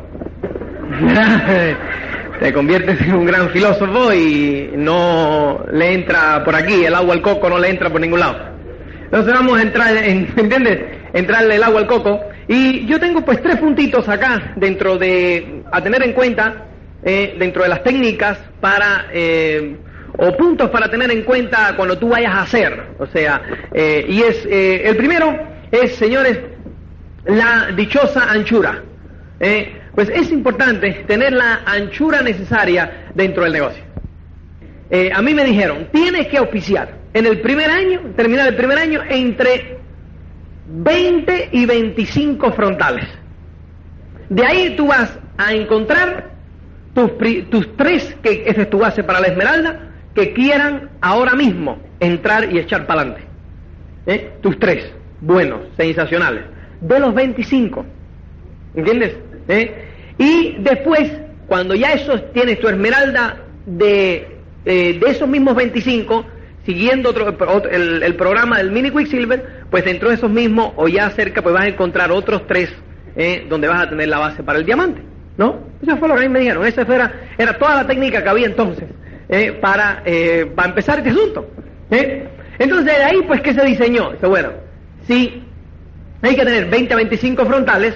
[2.40, 7.22] te conviertes en un gran filósofo y no le entra por aquí, el agua al
[7.22, 8.49] coco no le entra por ningún lado.
[9.10, 10.78] Entonces vamos a entrar, en, ¿entiendes?
[11.12, 12.20] Entrarle el agua al coco.
[12.46, 16.66] Y yo tengo pues tres puntitos acá dentro de, a tener en cuenta,
[17.02, 19.06] eh, dentro de las técnicas para...
[19.12, 19.76] Eh,
[20.22, 22.88] o puntos para tener en cuenta cuando tú vayas a hacer.
[22.98, 23.40] O sea,
[23.72, 25.34] eh, y es, el primero
[25.70, 26.38] es, señores,
[27.24, 28.82] la dichosa anchura.
[29.94, 33.82] Pues es importante tener la anchura necesaria dentro del negocio.
[35.14, 39.00] a mí me dijeron, tienes que auspiciar en el primer año, terminar el primer año,
[39.08, 39.78] entre
[40.66, 43.06] 20 y 25 frontales.
[44.28, 46.30] De ahí tú vas a encontrar
[46.94, 47.10] tus,
[47.50, 52.58] tus tres, que es tu base para la esmeralda, que quieran ahora mismo entrar y
[52.58, 53.26] echar para adelante.
[54.06, 54.32] ¿Eh?
[54.40, 56.44] Tus tres, buenos, sensacionales.
[56.80, 57.84] De los 25.
[58.74, 59.16] ¿Entiendes?
[59.48, 59.84] ¿Eh?
[60.18, 61.10] Y después,
[61.46, 64.28] cuando ya eso tienes tu esmeralda de,
[64.64, 66.24] eh, de esos mismos 25,
[66.64, 67.34] siguiendo otro,
[67.70, 71.54] el, el, programa del Mini Quicksilver, pues dentro de esos mismos o ya cerca, pues
[71.54, 72.70] vas a encontrar otros tres
[73.16, 73.46] ¿eh?
[73.48, 75.02] donde vas a tener la base para el diamante.
[75.36, 75.58] ¿No?
[75.82, 76.66] Eso fue lo que a me dijeron.
[76.66, 78.84] Esa era, era toda la técnica que había entonces.
[79.32, 81.48] Eh, para, eh, para empezar este asunto.
[81.90, 82.28] ¿eh?
[82.58, 84.10] Entonces, de ahí, pues, ¿qué se diseñó?
[84.10, 84.50] Dice, bueno,
[85.06, 85.44] si
[86.20, 87.94] hay que tener 20 a 25 frontales,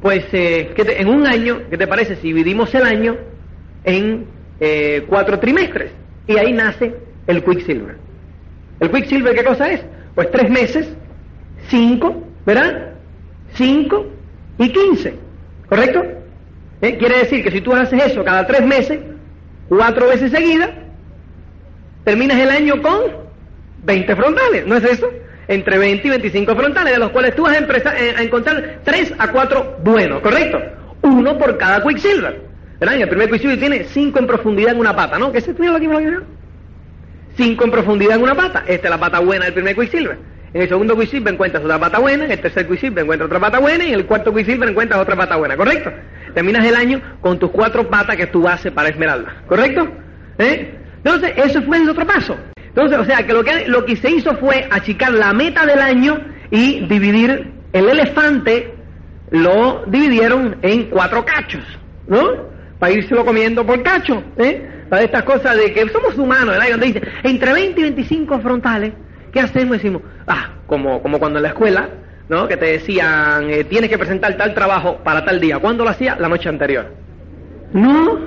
[0.00, 3.16] pues, que en un año, ¿qué te parece si dividimos el año
[3.84, 4.26] en
[5.08, 5.90] cuatro trimestres?
[6.28, 6.94] Y ahí nace
[7.26, 7.96] el Quicksilver.
[8.80, 9.80] ¿El Quicksilver qué cosa es?
[10.14, 10.88] Pues tres meses,
[11.68, 12.92] cinco, ¿verdad?
[13.54, 14.06] Cinco
[14.58, 15.14] y quince,
[15.68, 16.02] ¿correcto?
[16.80, 18.98] Quiere decir que si tú haces eso cada tres meses,
[19.68, 20.70] cuatro veces seguidas,
[22.04, 23.00] terminas el año con
[23.84, 25.08] 20 frontales, ¿no es eso?
[25.48, 29.14] Entre 20 y 25 frontales, de los cuales tú vas a, eh, a encontrar 3
[29.18, 30.58] a 4 buenos, ¿correcto?
[31.02, 32.40] Uno por cada Quicksilver.
[32.78, 32.96] ¿Verdad?
[32.96, 35.32] El primer Quicksilver tiene 5 en profundidad en una pata, ¿no?
[35.32, 35.86] ¿Qué se tiene aquí?
[37.40, 38.64] 5 en profundidad en una pata.
[38.66, 40.18] Esta es la pata buena del primer Quicksilver.
[40.52, 43.58] En el segundo Quicksilver encuentras otra pata buena, en el tercer Quicksilver encuentras otra pata
[43.58, 45.90] buena y en el cuarto Quicksilver encuentras otra pata buena, ¿correcto?
[46.34, 49.88] Terminas el año con tus cuatro patas que es tu para Esmeralda, ¿correcto?
[50.36, 50.74] ¿Eh?
[50.98, 52.36] Entonces, eso fue el otro paso.
[52.56, 55.78] Entonces, o sea, que lo, que lo que se hizo fue achicar la meta del
[55.78, 58.74] año y dividir el elefante,
[59.30, 61.64] lo dividieron en cuatro cachos,
[62.06, 62.50] ¿no?
[62.78, 64.79] Para lo comiendo por cacho, ¿eh?
[64.90, 66.70] Para estas cosas de que somos humanos, ¿verdad?
[66.72, 68.92] donde dice, entre 20 y 25 frontales,
[69.32, 69.76] ¿qué hacemos?
[69.76, 71.88] Decimos, ah, como, como cuando en la escuela,
[72.28, 72.48] ¿no?
[72.48, 75.60] Que te decían, eh, tienes que presentar tal trabajo para tal día.
[75.60, 76.16] ¿Cuándo lo hacía?
[76.18, 76.92] La noche anterior.
[77.72, 78.18] No,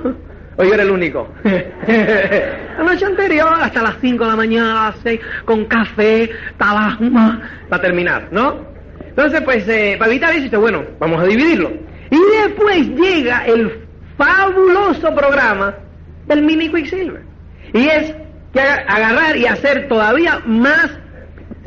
[0.56, 1.28] o yo era el único.
[1.44, 4.94] la noche anterior, hasta las 5 de la mañana,
[5.44, 7.04] con café, tabaco,
[7.68, 8.56] para terminar, ¿no?
[9.06, 11.72] Entonces, pues, eh, para evitar eso, dice, bueno, vamos a dividirlo.
[12.10, 13.84] Y después llega el
[14.16, 15.74] fabuloso programa
[16.26, 17.22] del Mini Quicksilver.
[17.72, 18.14] Y es
[18.52, 20.90] que agarrar y hacer todavía más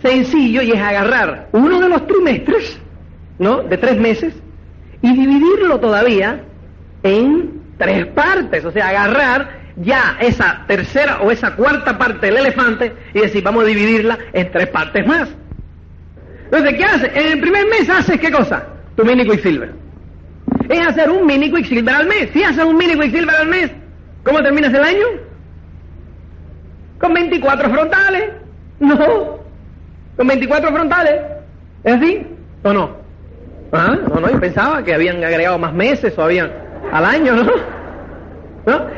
[0.02, 2.80] sencillo y es agarrar uno de los trimestres,
[3.40, 3.64] ¿no?
[3.64, 4.34] De tres meses
[5.02, 6.42] y dividirlo todavía
[7.04, 12.94] en tres partes, o sea, agarrar ya esa tercera o esa cuarta parte del elefante
[13.14, 15.30] y decir, vamos a dividirla en tres partes más.
[16.46, 17.12] Entonces, ¿qué hace?
[17.14, 18.66] En el primer mes haces qué cosa?
[18.96, 19.74] Tu mini Quicksilver.
[20.70, 22.30] Es hacer un mini Quicksilver al mes.
[22.34, 23.72] Si haces un mini Quicksilver al mes,
[24.28, 25.06] ¿cómo terminas el año?
[27.00, 28.30] Con 24 frontales.
[28.80, 29.40] No.
[30.18, 31.22] Con 24 frontales.
[31.84, 32.28] ¿Es así?
[32.64, 32.98] ¿O no?
[33.72, 36.52] Ah, no, no, yo pensaba que habían agregado más meses o habían
[36.92, 37.52] al año, ¿no?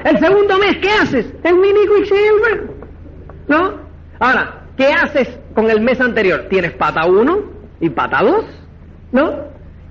[0.04, 1.28] El segundo mes, ¿qué haces?
[1.44, 2.70] El mini Quicksilver.
[3.48, 3.74] ¿No?
[4.20, 6.48] Ahora, ¿qué haces con el mes anterior?
[6.50, 7.40] Tienes pata 1
[7.80, 8.46] y pata 2.
[9.12, 9.36] ¿No?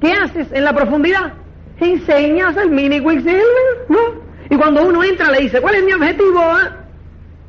[0.00, 1.32] ¿Qué haces en la profundidad?
[1.78, 4.27] Enseñas el mini Quicksilver, ¿no?
[4.50, 6.42] Y cuando uno entra le dice, ¿cuál es mi objetivo?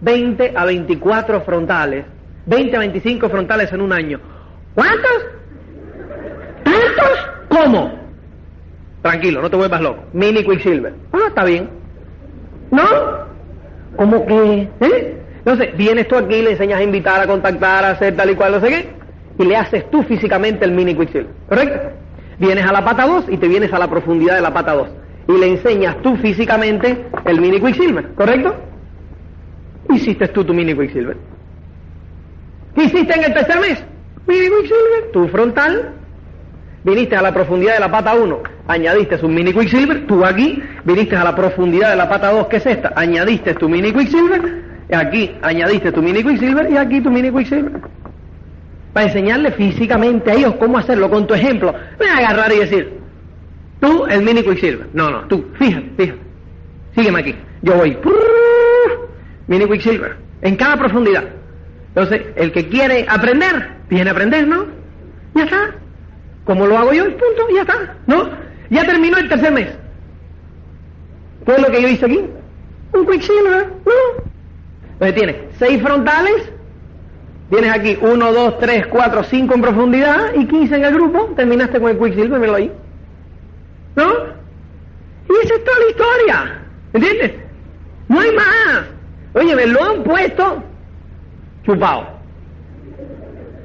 [0.02, 2.06] 20 a 24 frontales.
[2.46, 4.20] 20 a 25 frontales en un año.
[4.76, 5.26] ¿Cuántos?
[6.64, 7.30] ¿Tantos?
[7.50, 8.00] ¿Cómo?
[9.02, 10.04] Tranquilo, no te vuelvas loco.
[10.14, 10.94] Mini Quicksilver.
[11.14, 11.70] Ah, está bien.
[12.72, 12.84] ¿No?
[13.96, 14.70] ¿Cómo que?
[14.82, 15.18] ¿Eh?
[15.38, 18.54] Entonces, vienes tú aquí, le enseñas a invitar, a contactar, a hacer tal y cual,
[18.54, 18.90] no sé qué,
[19.44, 21.28] y le haces tú físicamente el mini Quicksilver.
[21.48, 21.90] ¿Correcto?
[22.40, 24.90] Vienes a la pata 2 y te vienes a la profundidad de la pata 2.
[25.30, 28.14] Y le enseñas tú físicamente el mini Quicksilver.
[28.16, 28.56] ¿Correcto?
[29.90, 31.18] Hiciste tú tu mini Quicksilver.
[32.76, 33.84] ¿Qué hiciste en el tercer mes?
[34.26, 35.94] Mini Quicksilver, tu frontal.
[36.84, 41.14] Viniste a la profundidad de la pata 1, añadiste un mini Quicksilver, tú aquí, viniste
[41.14, 45.30] a la profundidad de la pata 2, que es esta, añadiste tu mini Quicksilver, aquí
[45.42, 47.82] añadiste tu mini Quicksilver y aquí tu mini Quicksilver.
[48.94, 51.76] Para enseñarle físicamente a ellos cómo hacerlo con tu ejemplo.
[51.98, 52.99] Voy a agarrar y decir,
[53.80, 54.88] tú el mini Quicksilver.
[54.94, 56.20] No, no, tú, fíjate, fíjate.
[56.96, 57.36] Sígueme aquí.
[57.62, 57.98] Yo voy.
[59.48, 60.18] Mini Quicksilver.
[60.42, 61.24] En cada profundidad.
[61.90, 64.66] Entonces, el que quiere aprender, viene a aprender, ¿no?
[65.36, 65.76] Ya está.
[66.46, 68.30] Como lo hago yo, punto, ya está, ¿no?
[68.70, 69.68] Ya terminó el tercer mes.
[71.46, 72.22] ¿Qué es lo que yo hice aquí?
[72.94, 74.24] Un Quicksilver, ¿no?
[74.94, 76.52] Entonces tienes seis frontales,
[77.50, 81.80] tienes aquí uno, dos, tres, cuatro, cinco en profundidad y quince en el grupo, terminaste
[81.80, 82.72] con el Quicksilver, míralo ahí.
[84.00, 84.14] ¿No?
[85.28, 86.62] Y esa es toda la historia,
[86.94, 87.34] ¿entiendes?
[88.08, 88.86] No hay más.
[89.34, 90.64] Oye, me lo han puesto
[91.66, 92.08] chupado.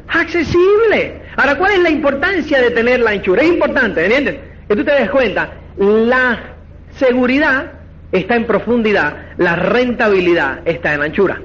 [0.08, 1.22] Accesible.
[1.36, 3.42] Ahora, ¿cuál es la importancia de tener la anchura?
[3.42, 4.36] Es importante, ¿entiendes?
[4.68, 6.40] Que tú te des cuenta, la
[6.96, 7.70] seguridad
[8.10, 11.40] está en profundidad, la rentabilidad está en anchura.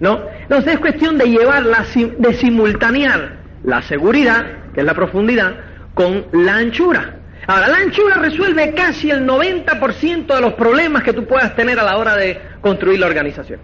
[0.00, 0.22] ¿No?
[0.40, 1.84] Entonces es cuestión de llevarla,
[2.18, 5.54] de simultanear la seguridad, que es la profundidad,
[5.94, 7.16] con la anchura.
[7.46, 11.84] Ahora, la anchura resuelve casi el 90% de los problemas que tú puedas tener a
[11.84, 13.60] la hora de construir la organización.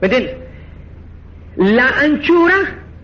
[0.00, 0.36] ¿Me entiendes?
[1.56, 2.54] La anchura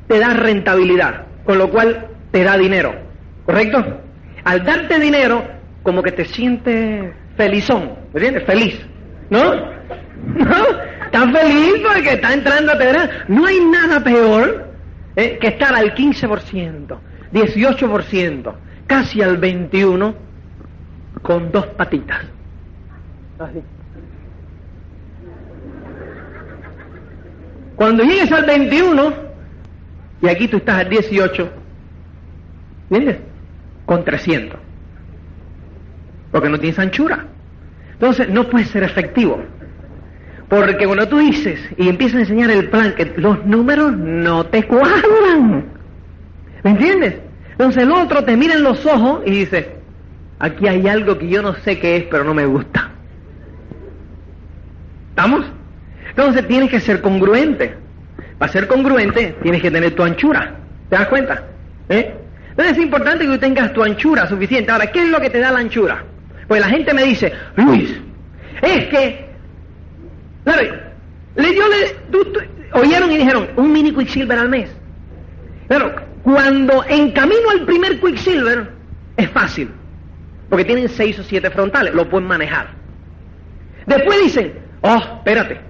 [0.06, 2.94] te da rentabilidad, con lo cual te da dinero,
[3.46, 4.00] ¿correcto?
[4.44, 5.44] Al darte dinero,
[5.82, 8.44] como que te sientes felizón, ¿me entiendes?
[8.44, 8.80] Feliz,
[9.30, 9.54] ¿no?
[10.34, 10.92] ¿No?
[11.06, 13.24] Estás feliz porque está entrando a tener...
[13.28, 14.72] No hay nada peor
[15.16, 16.98] eh, que estar al 15%,
[17.32, 18.54] 18%,
[18.92, 20.14] casi al 21%
[21.22, 22.20] con dos patitas.
[23.38, 23.62] Así.
[27.74, 29.14] Cuando llegues al 21,
[30.20, 31.50] y aquí tú estás al 18,
[32.90, 33.18] ¿entiendes?
[33.86, 34.60] Con 300.
[36.30, 37.24] Porque no tienes anchura.
[37.94, 39.42] Entonces no puedes ser efectivo.
[40.50, 44.66] Porque cuando tú dices y empiezas a enseñar el plan, que los números no te
[44.66, 45.64] cuadran.
[46.62, 47.31] ¿Me entiendes?
[47.62, 49.76] Entonces el otro te mira en los ojos y dice,
[50.40, 52.90] aquí hay algo que yo no sé qué es, pero no me gusta.
[55.10, 55.46] ¿Estamos?
[56.08, 57.76] Entonces tienes que ser congruente.
[58.36, 60.56] Para ser congruente tienes que tener tu anchura.
[60.90, 61.44] ¿Te das cuenta?
[61.88, 62.12] ¿Eh?
[62.50, 64.72] Entonces es importante que tú tengas tu anchura suficiente.
[64.72, 66.02] Ahora, ¿qué es lo que te da la anchura?
[66.48, 67.96] Pues la gente me dice, Luis,
[68.60, 69.24] es que...
[70.42, 70.62] Claro,
[71.36, 74.68] le, yo le, oyeron y dijeron, un mini Quicksilver al mes.
[75.68, 78.70] Pero cuando en camino al primer Quicksilver
[79.16, 79.70] es fácil,
[80.48, 82.68] porque tienen seis o siete frontales, lo pueden manejar.
[83.86, 85.60] Después dicen, oh, espérate,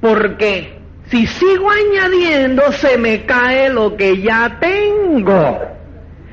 [0.00, 0.78] porque
[1.08, 5.60] si sigo añadiendo se me cae lo que ya tengo.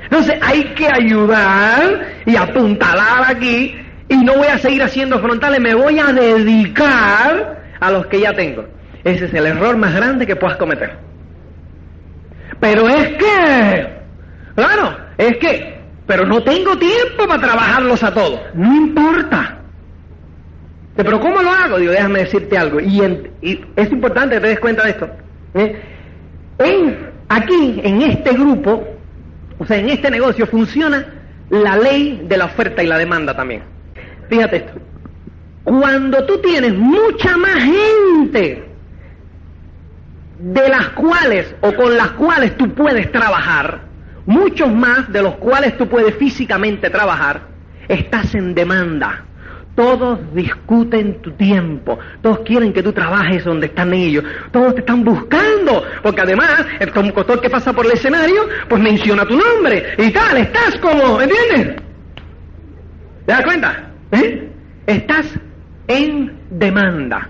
[0.03, 3.75] Entonces hay que ayudar y apuntalar aquí
[4.09, 8.33] y no voy a seguir haciendo frontales, me voy a dedicar a los que ya
[8.33, 8.65] tengo.
[9.03, 11.12] Ese es el error más grande que puedas cometer.
[12.63, 13.87] Pero es que,
[14.55, 18.39] claro, es que, pero no tengo tiempo para trabajarlos a todos.
[18.53, 19.57] No importa.
[20.95, 21.77] Pero ¿cómo lo hago?
[21.77, 22.79] Digo, déjame decirte algo.
[22.79, 23.01] Y,
[23.75, 25.09] es importante que te des cuenta de esto.
[25.55, 25.75] ¿eh?
[27.27, 28.87] aquí, en este grupo,
[29.59, 31.05] o sea, en este negocio, funciona
[31.49, 33.63] la ley de la oferta y la demanda también.
[34.29, 34.79] Fíjate esto.
[35.65, 38.72] Cuando tú tienes mucha más gente
[40.43, 43.79] de las cuales o con las cuales tú puedes trabajar,
[44.25, 47.41] muchos más de los cuales tú puedes físicamente trabajar,
[47.87, 49.23] estás en demanda
[49.73, 51.97] Todos discuten tu tiempo.
[52.21, 54.23] Todos quieren que tú trabajes donde están ellos.
[54.51, 55.83] Todos te están buscando.
[56.03, 60.37] Porque además, el conductor que pasa por el escenario, pues menciona tu nombre y tal.
[60.37, 61.81] Estás como, ¿entiendes?
[63.25, 63.89] ¿Te das cuenta?
[64.11, 64.47] ¿Eh?
[64.85, 65.25] Estás
[65.87, 67.29] en demanda.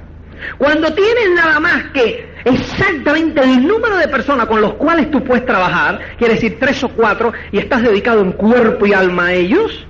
[0.57, 5.46] Cuando tienes nada más que exactamente el número de personas con los cuales tú puedes
[5.46, 9.86] trabajar, quiere decir tres o cuatro, y estás dedicado en cuerpo y alma a ellos,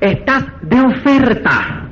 [0.00, 1.84] estás de oferta.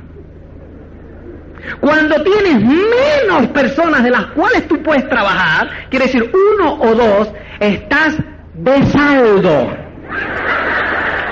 [1.79, 7.31] Cuando tienes menos personas de las cuales tú puedes trabajar, quiere decir uno o dos,
[7.59, 8.17] estás
[8.53, 9.75] de saldo.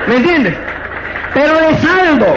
[0.07, 0.55] ¿Me entiendes?
[1.33, 2.35] Pero de saldo.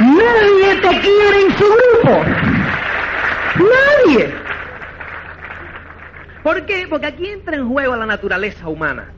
[0.00, 2.24] Nadie te quiere en su grupo.
[3.56, 4.39] Nadie.
[6.42, 6.86] ¿Por qué?
[6.88, 9.12] Porque aquí entra en juego la naturaleza humana.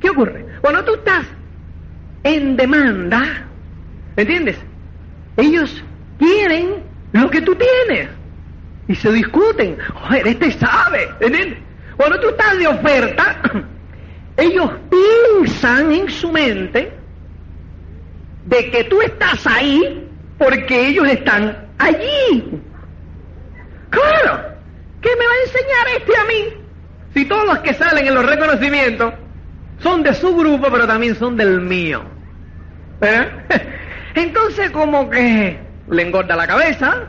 [0.00, 0.44] ¿Qué ocurre?
[0.60, 1.26] Cuando tú estás
[2.22, 3.46] en demanda,
[4.16, 4.58] ¿entiendes?
[5.36, 5.82] Ellos
[6.18, 6.82] quieren
[7.12, 8.08] lo que tú tienes
[8.88, 9.78] y se discuten.
[9.94, 11.58] Joder, este sabe, ¿entiendes?
[11.96, 13.42] Cuando tú estás de oferta,
[14.36, 16.92] ellos piensan en su mente
[18.46, 22.60] de que tú estás ahí porque ellos están allí.
[23.90, 24.55] Claro,
[25.06, 26.66] ¿qué me va a enseñar este a mí?
[27.14, 29.14] Si todos los que salen en los reconocimientos
[29.78, 32.02] son de su grupo, pero también son del mío.
[33.00, 33.28] ¿Eh?
[34.16, 37.04] Entonces como que le engorda la cabeza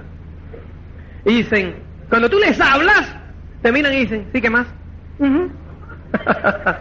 [1.25, 1.75] dicen,
[2.09, 3.15] cuando tú les hablas,
[3.61, 4.67] terminan y dicen, ¿sí qué más?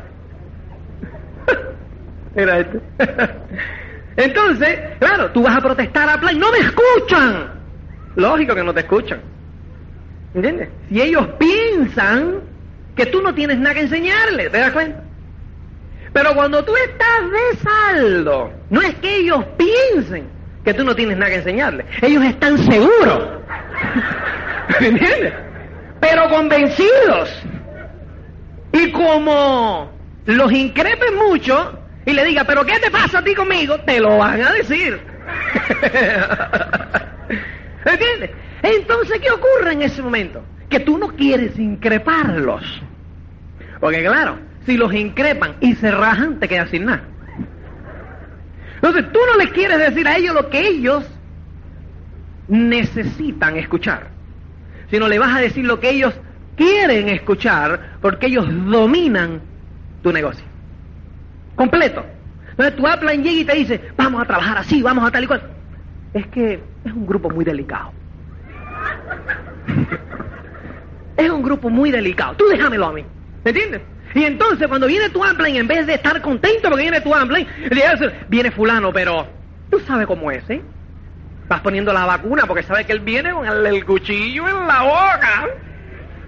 [2.37, 2.81] Era este.
[4.17, 7.51] Entonces, claro, tú vas a protestar a plan, no me escuchan.
[8.17, 9.36] Lógico que no te escuchan.
[10.37, 10.69] ¿Entiendes?
[10.91, 12.43] Si ellos piensan
[12.95, 15.03] que tú no tienes nada que enseñarles, ¿te das cuenta?
[16.13, 20.29] Pero cuando tú estás de saldo, no es que ellos piensen
[20.63, 23.31] que tú no tienes nada que enseñarles, ellos están seguros.
[24.79, 25.33] ¿Me entiendes?
[26.01, 27.43] Pero convencidos.
[28.73, 29.91] Y como
[30.27, 33.81] los increpen mucho y le diga, pero ¿qué te pasa a ti conmigo?
[33.81, 35.01] Te lo van a decir.
[37.87, 38.31] ¿Entiendes?
[38.67, 40.43] Entonces, ¿qué ocurre en ese momento?
[40.69, 42.83] Que tú no quieres increparlos.
[43.81, 47.05] Porque claro, si los increpan y se rajan, te quedas sin nada.
[48.75, 51.05] Entonces, tú no les quieres decir a ellos lo que ellos
[52.49, 54.09] necesitan escuchar,
[54.91, 56.15] sino le vas a decir lo que ellos
[56.57, 59.41] quieren escuchar porque ellos dominan
[60.03, 60.45] tu negocio.
[61.55, 62.05] Completo.
[62.51, 65.27] Entonces tu Upline llega y te dice, vamos a trabajar así, vamos a tal y
[65.27, 65.43] cual.
[66.15, 67.93] Es que es un grupo muy delicado.
[71.17, 72.35] Es un grupo muy delicado.
[72.37, 73.05] Tú déjamelo a mí.
[73.45, 73.83] ¿Me entiendes?
[74.15, 77.47] Y entonces cuando viene tu Upline, en vez de estar contento porque viene tu Upline,
[78.29, 79.27] viene fulano, pero
[79.71, 80.63] tú sabes cómo es, ¿eh?
[81.49, 85.47] Vas poniendo la vacuna porque sabes que él viene con el, cuchillo en la boca.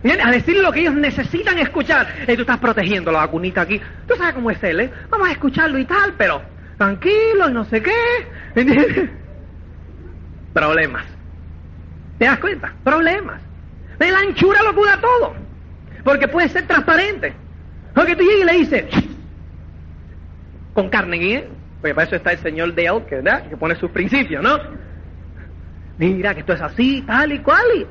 [0.03, 2.07] Viene a decir lo que ellos necesitan escuchar.
[2.29, 3.81] Y tú estás protegiendo la vacunita aquí.
[4.07, 4.93] Tú sabes cómo es él, ¿eh?
[5.11, 6.41] Vamos a escucharlo y tal, pero
[6.77, 7.93] tranquilo y no sé qué.
[8.55, 9.11] ¿Entiendes?
[10.53, 11.18] Problemas.
[12.19, 12.73] ¿Te das cuenta?
[12.85, 13.41] Problemas.
[13.99, 15.35] De la anchura lo cura todo.
[16.05, 17.33] Porque puede ser transparente.
[17.95, 18.85] Porque tú llegas y le dices,
[20.75, 21.49] con Carnegie,
[21.81, 23.49] porque para eso está el señor Dale, que, ¿verdad?
[23.49, 24.59] que pone sus principios, ¿no?
[25.99, 27.65] Mira que esto es así, tal y cual.
[27.77, 27.87] Y...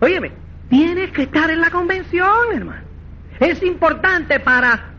[0.00, 0.32] Óyeme,
[0.68, 2.82] tienes que estar en la convención, hermano.
[3.38, 4.90] Es importante para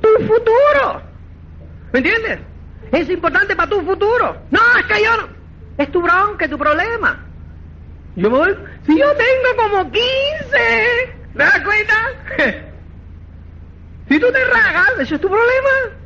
[0.00, 1.02] tu futuro.
[1.92, 2.40] ¿Me entiendes?
[2.92, 4.36] Es importante para tu futuro.
[4.50, 5.28] No, es que yo no.
[5.78, 7.26] Es tu bronca, es tu problema.
[8.16, 8.56] Yo me voy.
[8.86, 10.00] Si yo tengo como 15,
[11.32, 11.94] ¿te das cuenta?
[14.08, 15.96] si tú te ragas, eso es tu problema.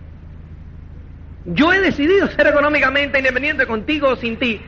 [1.47, 4.61] Yo he decidido ser económicamente independiente contigo o sin ti.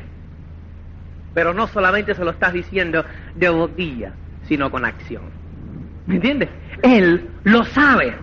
[1.35, 4.13] Pero no solamente se lo estás diciendo de boquilla,
[4.49, 5.23] sino con acción.
[6.07, 6.49] ¿Me entiendes?
[6.83, 8.15] Él lo sabe.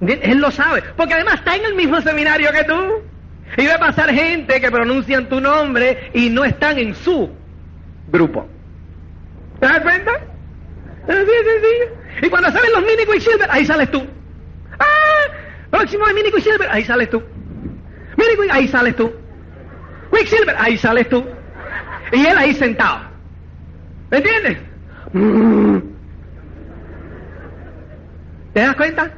[0.00, 0.82] Él lo sabe.
[0.96, 3.02] Porque además está en el mismo seminario que tú.
[3.56, 7.30] Y va a pasar gente que pronuncian tu nombre y no están en su
[8.08, 8.48] grupo.
[9.60, 10.12] ¿Te das cuenta?
[11.08, 12.06] Así sencillo.
[12.22, 14.06] Y cuando salen los mini Quicksilver, ahí sales tú.
[14.78, 15.32] ¡Ah!
[15.70, 17.22] Próximo de mini Quicksilver, ahí sales tú.
[18.16, 19.12] Mini ahí sales tú.
[20.12, 21.24] Quicksilver, ahí sales tú.
[22.12, 23.00] Y él ahí sentado.
[24.10, 24.58] ¿Me entiendes?
[28.52, 29.10] ¿Te das cuenta?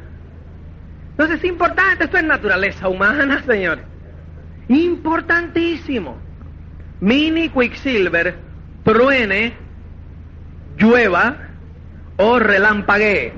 [1.10, 3.87] Entonces es importante, esto es naturaleza humana, señor.
[4.68, 6.18] Importantísimo.
[7.00, 8.36] Mini Quicksilver,
[8.84, 9.54] truene,
[10.76, 11.36] llueva
[12.16, 13.32] o relampaguee.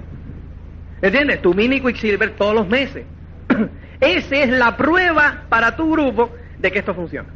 [1.03, 1.43] ¿Entiendes?
[1.43, 3.05] Tu Mini Quicksilver todos los meses.
[4.01, 7.29] Esa es la prueba para tu grupo de que esto funciona.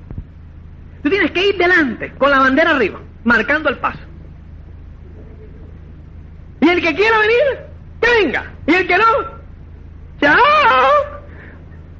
[1.03, 4.01] Tú tienes que ir delante, con la bandera arriba, marcando el paso.
[6.61, 7.67] Y el que quiera venir,
[8.01, 8.53] que venga.
[8.67, 9.05] Y el que no,
[10.19, 10.39] chao.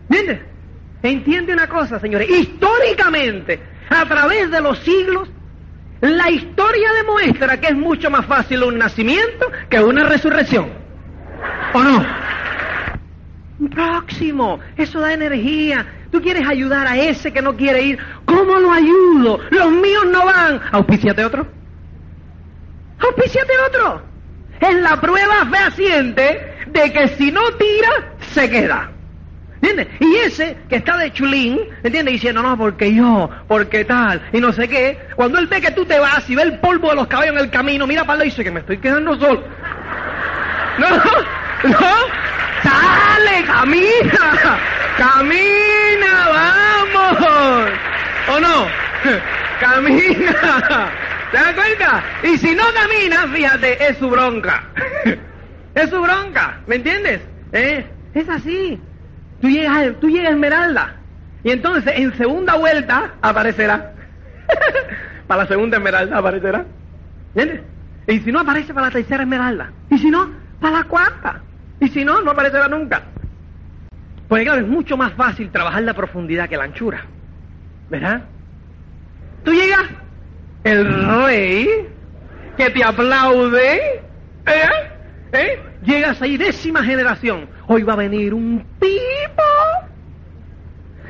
[0.09, 0.54] ¿Entiendes?
[1.05, 2.31] Entiende una cosa, señores.
[2.31, 5.29] Históricamente, a través de los siglos,
[6.01, 10.71] la historia demuestra que es mucho más fácil un nacimiento que una resurrección.
[11.75, 12.07] ¿O no?
[13.71, 15.87] Próximo, eso da energía.
[16.11, 17.99] Tú quieres ayudar a ese que no quiere ir.
[18.25, 19.41] ¿Cómo lo ayudo?
[19.51, 20.59] Los míos no van.
[20.73, 21.47] Auspíciate otro.
[22.99, 24.03] Auspíciate otro.
[24.59, 28.94] Es la prueba fehaciente de que si no tira, se queda.
[29.65, 29.89] ¿Entiendes?
[29.99, 32.13] Y ese que está de chulín, ¿entiendes?
[32.13, 34.99] Diciendo, no, porque yo, porque tal, y no sé qué.
[35.17, 37.41] Cuando él ve que tú te vas y ve el polvo de los caballos en
[37.41, 39.43] el camino, mira para él y dice que me estoy quedando solo.
[40.77, 41.79] No, no,
[42.63, 44.59] sale, camina,
[44.99, 47.71] camina, vamos.
[48.29, 48.67] ¿O no?
[49.61, 50.91] Camina.
[51.31, 52.05] ¿Te das cuenta?
[52.23, 54.65] Y si no camina, fíjate, es su bronca.
[55.75, 57.23] es su bronca, ¿me entiendes?
[57.53, 57.87] ¿Eh?
[58.15, 58.79] Es así.
[59.45, 60.95] Tú llegas, tú llegas a Esmeralda.
[61.43, 63.93] Y entonces en segunda vuelta aparecerá.
[65.27, 66.65] para la segunda Esmeralda aparecerá.
[67.35, 67.63] ¿Entiendes?
[68.07, 69.71] Y si no aparece para la tercera Esmeralda.
[69.91, 70.31] Y si no,
[70.61, 71.43] para la cuarta.
[71.79, 73.03] Y si no, no aparecerá nunca.
[74.29, 77.05] Porque claro, es mucho más fácil trabajar la profundidad que la anchura.
[77.91, 78.23] ¿Verdad?
[79.45, 79.85] Tú llegas,
[80.65, 81.69] el rey,
[82.57, 83.77] que te aplaude,
[84.47, 84.91] ¿eh?
[85.33, 85.63] ¿Eh?
[85.85, 87.49] Llegas ahí, décima generación.
[87.67, 89.43] Hoy va a venir un tipo.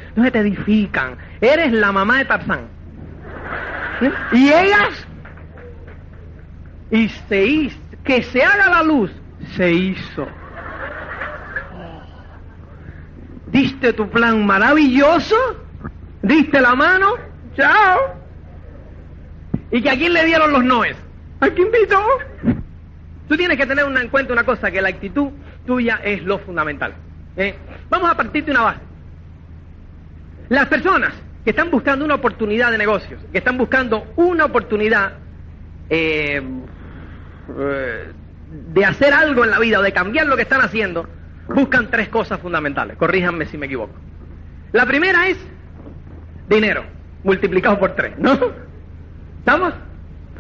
[0.09, 1.17] Entonces te edifican.
[1.41, 2.69] Eres la mamá de Tarzán.
[4.33, 5.07] Y llegas
[6.91, 7.79] y se hizo.
[8.05, 9.11] Que se haga la luz.
[9.57, 10.27] Se hizo.
[13.47, 15.37] Diste tu plan maravilloso.
[16.23, 17.15] Diste la mano.
[17.57, 18.01] Chao.
[19.71, 20.97] ¿Y que a quién le dieron los noes?
[21.41, 22.01] ¿A quién invitó?
[23.29, 25.31] Tú tienes que tener en cuenta una cosa, que la actitud
[25.67, 26.95] tuya es lo fundamental.
[27.37, 27.55] ¿eh?
[27.89, 28.81] Vamos a partir de una base.
[30.51, 35.15] Las personas que están buscando una oportunidad de negocios, que están buscando una oportunidad
[35.89, 36.43] eh,
[37.59, 38.13] eh,
[38.73, 41.09] de hacer algo en la vida o de cambiar lo que están haciendo,
[41.49, 42.97] buscan tres cosas fundamentales.
[42.97, 43.95] Corríjanme si me equivoco.
[44.73, 45.39] La primera es
[46.49, 46.85] dinero,
[47.23, 48.39] multiplicado por tres, ¿no?
[49.39, 49.75] ¿Estamos?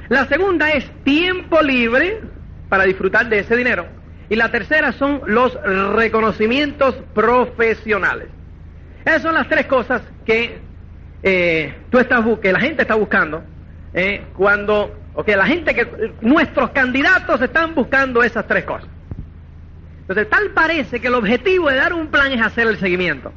[0.09, 2.20] La segunda es tiempo libre
[2.75, 3.87] para disfrutar de ese dinero.
[4.29, 5.57] Y la tercera son los
[5.95, 8.27] reconocimientos profesionales.
[9.05, 10.59] Esas son las tres cosas que
[11.22, 13.45] eh, tú estás que la gente está buscando
[13.93, 18.89] eh, cuando, o que la gente que nuestros candidatos están buscando esas tres cosas.
[20.01, 23.33] Entonces, tal parece que el objetivo de dar un plan es hacer el seguimiento.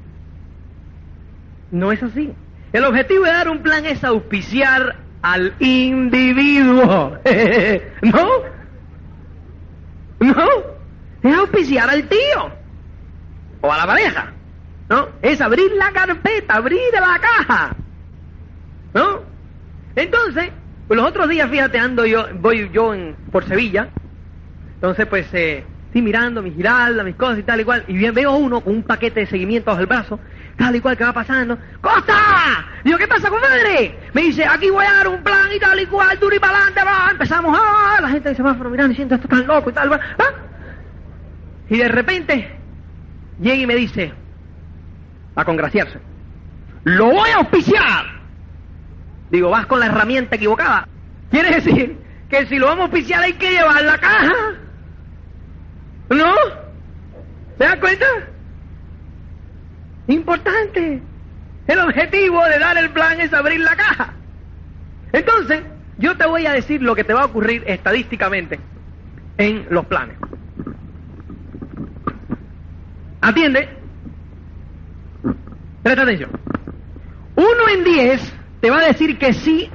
[1.70, 2.34] No es así.
[2.74, 7.20] El objetivo de dar un plan es auspiciar al individuo.
[8.02, 8.57] ¿No?
[10.20, 10.48] ¿No?
[11.24, 12.52] Es auspiciar al tío.
[13.62, 14.34] O a la pareja.
[14.90, 15.10] ¿No?
[15.22, 17.76] Es abrir la carpeta, abrir la caja.
[18.94, 19.22] ¿No?
[19.96, 20.52] Entonces,
[20.90, 23.90] los otros días, fíjate, ando yo, voy yo en, por Sevilla.
[24.76, 27.84] Entonces, pues, eh, estoy mirando mis giraldas, mis cosas y tal y cual.
[27.88, 30.20] Y bien, veo uno con un paquete de seguimiento bajo el brazo,
[30.58, 31.58] tal y cual que va pasando.
[31.80, 32.66] ¡Costa!
[32.84, 33.98] Digo, ¿qué pasa, compadre?
[34.14, 36.60] Me dice, aquí voy a dar un plan y tal y cual, duro y para
[36.84, 37.10] va.
[37.12, 38.00] Empezamos, ¡ah!
[38.02, 40.00] La gente dice, semáforo mirando y siento esto tan loco y tal, ¿va?
[40.20, 40.34] ¿ah?
[41.70, 42.58] Y de repente,
[43.40, 44.14] llega y me dice,
[45.36, 46.00] a congraciarse,
[46.84, 48.18] ¡lo voy a auspiciar!
[49.30, 50.88] Digo, vas con la herramienta equivocada.
[51.30, 51.98] Quiere decir
[52.30, 54.34] que si lo vamos a auspiciar hay que llevar la caja.
[56.10, 56.34] ¿No?
[57.58, 58.06] ¿Se dan cuenta?
[60.08, 61.02] Importante.
[61.68, 64.14] El objetivo de dar el plan es abrir la caja.
[65.12, 65.64] Entonces,
[65.98, 68.60] yo te voy a decir lo que te va a ocurrir estadísticamente
[69.38, 70.18] en los planes.
[73.22, 73.70] Atiende.
[75.84, 76.30] Presta atención.
[77.36, 79.70] Uno en diez te va a decir que sí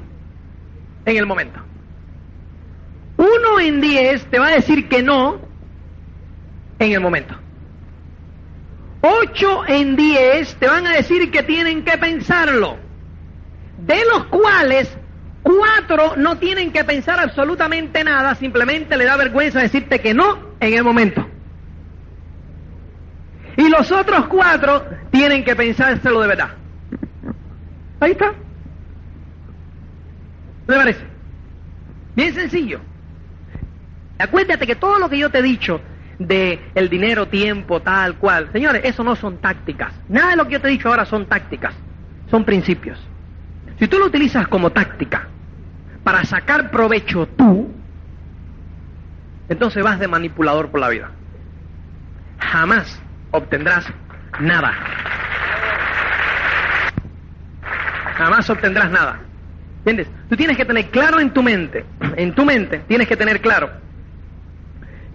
[1.04, 1.60] en el momento.
[3.16, 5.40] Uno en diez te va a decir que no
[6.78, 7.41] en el momento.
[9.02, 12.78] Ocho en diez te van a decir que tienen que pensarlo.
[13.78, 14.96] De los cuales
[15.42, 20.74] cuatro no tienen que pensar absolutamente nada, simplemente le da vergüenza decirte que no en
[20.74, 21.26] el momento.
[23.56, 26.50] Y los otros cuatro tienen que pensárselo de verdad.
[27.98, 28.26] Ahí está.
[30.66, 31.00] ¿No te parece?
[32.14, 32.80] Bien sencillo.
[34.16, 35.80] Acuérdate que todo lo que yo te he dicho
[36.26, 39.92] de el dinero, tiempo, tal cual, señores, eso no son tácticas.
[40.08, 41.74] Nada de lo que yo te he dicho ahora son tácticas,
[42.30, 42.98] son principios.
[43.78, 45.28] Si tú lo utilizas como táctica
[46.04, 47.70] para sacar provecho tú,
[49.48, 51.10] entonces vas de manipulador por la vida.
[52.38, 53.00] Jamás
[53.30, 53.86] obtendrás
[54.40, 54.72] nada.
[58.16, 59.20] Jamás obtendrás nada.
[59.78, 60.08] ¿Entiendes?
[60.28, 61.84] Tú tienes que tener claro en tu mente,
[62.16, 63.70] en tu mente tienes que tener claro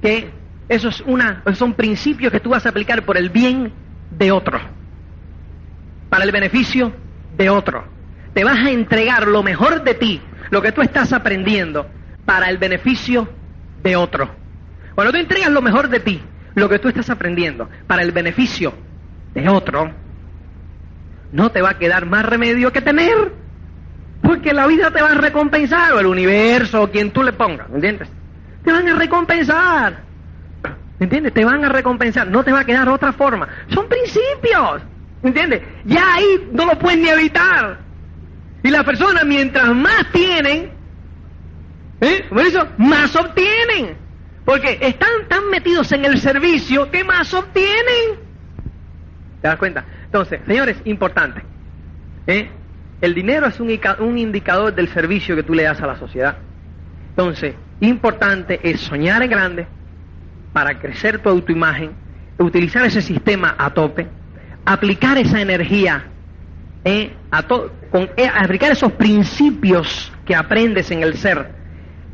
[0.01, 0.29] que
[0.69, 3.71] eso es una, son principios que tú vas a aplicar por el bien
[4.11, 4.59] de otro,
[6.09, 6.93] para el beneficio
[7.37, 7.85] de otro.
[8.33, 11.87] Te vas a entregar lo mejor de ti, lo que tú estás aprendiendo,
[12.25, 13.29] para el beneficio
[13.81, 14.29] de otro.
[14.93, 16.21] Cuando tú entregas lo mejor de ti,
[16.55, 18.73] lo que tú estás aprendiendo, para el beneficio
[19.33, 19.91] de otro,
[21.31, 23.31] no te va a quedar más remedio que tener,
[24.21, 27.69] porque la vida te va a recompensar, o el universo, o quien tú le pongas,
[27.69, 28.09] ¿me entiendes?
[28.63, 30.06] Te van a recompensar.
[30.99, 31.33] ¿Me entiendes?
[31.33, 33.47] Te van a recompensar, no te va a quedar otra forma.
[33.69, 34.81] Son principios,
[35.21, 35.61] ¿me entiendes?
[35.85, 37.79] Ya ahí no lo pueden ni evitar.
[38.63, 40.71] Y las personas mientras más tienen,
[42.01, 42.25] ¿eh?
[42.29, 43.95] Por eso, más obtienen.
[44.43, 48.17] Porque están tan metidos en el servicio que más obtienen.
[49.41, 49.85] ¿Te das cuenta?
[50.05, 51.41] Entonces, señores, importante.
[52.27, 52.49] ¿eh?
[53.01, 53.69] El dinero es un,
[53.99, 56.37] un indicador del servicio que tú le das a la sociedad.
[57.09, 59.67] Entonces, importante es soñar en grande,
[60.57, 61.91] para crecer tu autoimagen,
[62.39, 64.07] utilizar ese sistema a tope,
[64.65, 66.05] aplicar esa energía,
[66.83, 67.69] eh, a con,
[68.17, 71.51] eh, aplicar esos principios que aprendes en el ser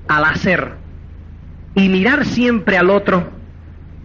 [0.09, 0.73] al hacer
[1.73, 3.29] y mirar siempre al otro,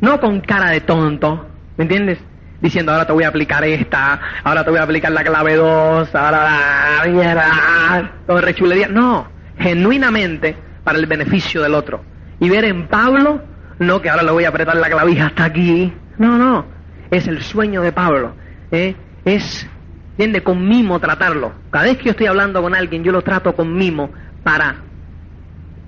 [0.01, 2.21] no con cara de tonto, ¿me entiendes?
[2.61, 6.15] Diciendo, ahora te voy a aplicar esta, ahora te voy a aplicar la clave 2,
[6.15, 8.87] ahora la mierda, todo rechulería.
[8.87, 9.27] No,
[9.59, 12.05] genuinamente para el beneficio del otro.
[12.39, 15.93] Y ver en Pablo no que ahora le voy a apretar la clavija hasta aquí.
[16.19, 16.65] No, no.
[17.11, 18.35] Es el sueño de Pablo.
[18.71, 18.95] ¿eh?
[19.25, 19.69] Es,
[20.13, 20.43] ¿entiende?
[20.43, 21.53] Con mimo tratarlo.
[21.71, 24.11] Cada vez que yo estoy hablando con alguien, yo lo trato con mimo
[24.43, 24.77] para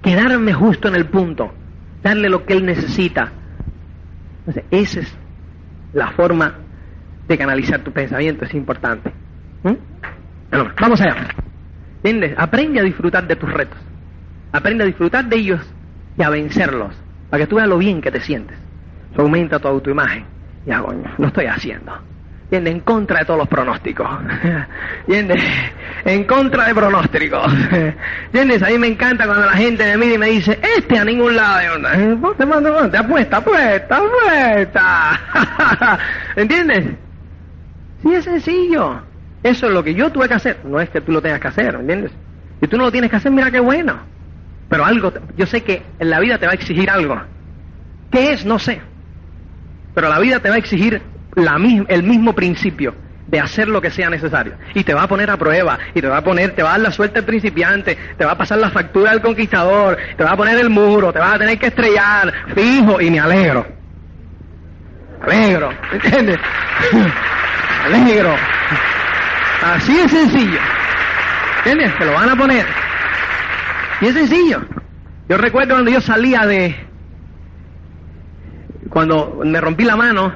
[0.02, 1.52] quedarme justo en el punto.
[2.02, 3.32] Darle lo que él necesita.
[4.40, 5.14] Entonces, esa es
[5.92, 6.54] la forma
[7.26, 8.44] de canalizar tu pensamiento.
[8.44, 9.12] Es importante.
[9.64, 9.74] ¿Mm?
[10.80, 11.28] Vamos allá.
[12.02, 12.34] ¿Entiendes?
[12.38, 13.78] Aprende a disfrutar de tus retos.
[14.52, 15.60] Aprende a disfrutar de ellos
[16.16, 16.94] y a vencerlos
[17.30, 18.58] para que tú veas lo bien que te sientes.
[19.12, 20.24] Eso aumenta tu autoimagen.
[20.66, 21.92] Ya, coño, lo estoy haciendo.
[22.44, 22.74] ¿Entiendes?
[22.74, 24.08] En contra de todos los pronósticos.
[25.06, 25.42] ¿Entiendes?
[26.04, 27.52] En contra de pronósticos.
[28.24, 28.62] ¿Entiendes?
[28.64, 31.36] A mí me encanta cuando la gente me mira y me dice, este a ningún
[31.36, 32.34] lado.
[32.36, 35.20] Te mando, te apuesta, apuesta, apuesta.
[36.36, 36.86] ¿Entiendes?
[38.02, 39.00] Sí, es sencillo.
[39.44, 40.58] Eso es lo que yo tuve que hacer.
[40.64, 42.10] No es que tú lo tengas que hacer, ¿entiendes?
[42.60, 44.00] Si tú no lo tienes que hacer, mira qué bueno.
[44.70, 47.20] Pero algo, yo sé que en la vida te va a exigir algo.
[48.10, 48.46] ¿Qué es?
[48.46, 48.80] No sé.
[49.94, 51.02] Pero la vida te va a exigir
[51.88, 52.94] el mismo principio
[53.26, 54.54] de hacer lo que sea necesario.
[54.74, 56.72] Y te va a poner a prueba, y te va a poner, te va a
[56.72, 60.30] dar la suerte al principiante, te va a pasar la factura del conquistador, te va
[60.30, 63.66] a poner el muro, te vas a tener que estrellar, fijo, y me alegro.
[65.22, 66.38] alegro, ¿entiendes?
[67.86, 68.34] alegro.
[69.62, 70.58] Así es sencillo.
[71.58, 71.98] ¿Entiendes?
[71.98, 72.89] Te lo van a poner.
[74.00, 74.62] Y es sencillo.
[75.28, 76.74] Yo recuerdo cuando yo salía de...
[78.88, 80.32] Cuando me rompí la mano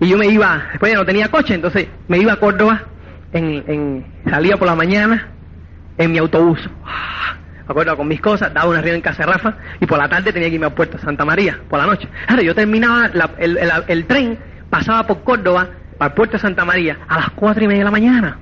[0.00, 2.84] y yo me iba, después no tenía coche, entonces me iba a Córdoba,
[3.32, 5.28] en, salía por la mañana
[5.98, 6.58] en mi autobús.
[6.58, 10.32] Me acuerdo con mis cosas, daba una reunión en casa Rafa y por la tarde
[10.32, 12.08] tenía que irme a Puerto Santa María, por la noche.
[12.28, 14.38] Ahora yo terminaba, el, el, tren
[14.70, 15.68] pasaba por Córdoba
[15.98, 18.38] para Puerto Santa María a las cuatro y media de la mañana.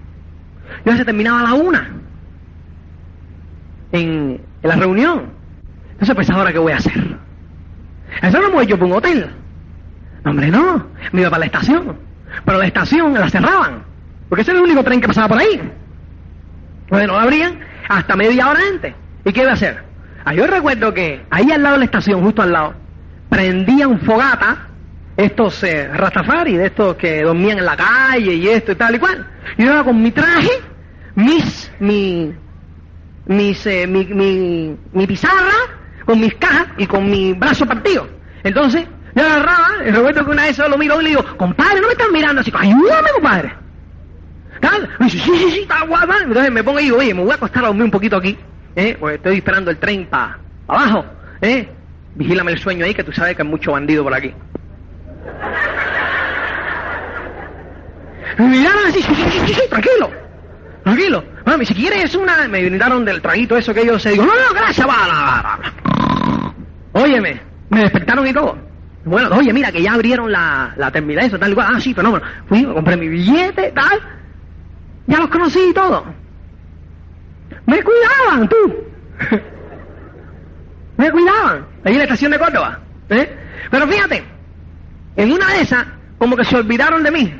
[0.84, 1.90] Yo se terminaba a la una
[3.92, 5.30] en, la reunión.
[5.92, 7.18] Entonces, pues ahora qué voy a hacer.
[8.22, 9.30] Eso no me voy yo por un hotel.
[10.24, 10.86] hombre, no.
[11.12, 11.96] Me iba para la estación.
[12.44, 13.82] Pero la estación la cerraban.
[14.28, 15.60] Porque ese era el único tren que pasaba por ahí.
[16.84, 17.58] Entonces no abrían
[17.88, 18.94] hasta media hora antes.
[19.24, 19.82] ¿Y qué iba a hacer?
[20.24, 22.74] Ah, yo recuerdo que ahí al lado de la estación, justo al lado,
[23.28, 24.68] prendían fogata
[25.16, 28.98] estos eh, rastafari, de estos que dormían en la calle y esto y tal y
[28.98, 29.26] cual.
[29.56, 30.50] Yo iba con mi traje,
[31.14, 32.32] mis, mi,
[33.28, 35.52] mis, eh, mi, mi, mi, pizarra,
[36.04, 38.08] con mis cajas y con mi brazo partido.
[38.42, 41.86] Entonces, yo agarraba, y recuerdo que una vez lo miro y le digo, compadre, no
[41.86, 43.52] me están mirando así, ayúdame, compadre.
[44.98, 46.16] Me dice, sí, sí, sí, está guapa.
[46.22, 48.36] Entonces me pongo y digo, oye, me voy a acostar a dormir un poquito aquí,
[48.74, 48.96] ¿eh?
[48.98, 51.04] Porque estoy esperando el tren para abajo,
[51.40, 51.68] ¿eh?
[52.14, 54.34] Vigílame el sueño ahí, que tú sabes que hay mucho bandido por aquí.
[58.38, 60.10] Me miraron así, sí, sí, sí, sí, tranquilo,
[60.88, 61.24] tranquilo.
[61.44, 62.48] Mami, si quieres una...
[62.48, 65.58] Me brindaron del traguito eso que yo se digo, no, no, gracias, va,
[66.92, 68.58] Óyeme, me despertaron y todo.
[69.04, 71.68] Bueno, oye, mira, que ya abrieron la, la terminal, eso, tal y cual.
[71.74, 72.24] Ah, sí, fenómeno.
[72.48, 74.00] Fui, compré mi billete, tal.
[75.06, 76.04] Ya los conocí y todo.
[77.66, 78.74] Me cuidaban, tú.
[80.96, 81.66] Me cuidaban.
[81.84, 82.80] Ahí en la estación de Córdoba.
[83.10, 83.36] ¿eh?
[83.70, 84.24] Pero fíjate,
[85.16, 85.86] en una de esas,
[86.18, 87.34] como que se olvidaron de mí.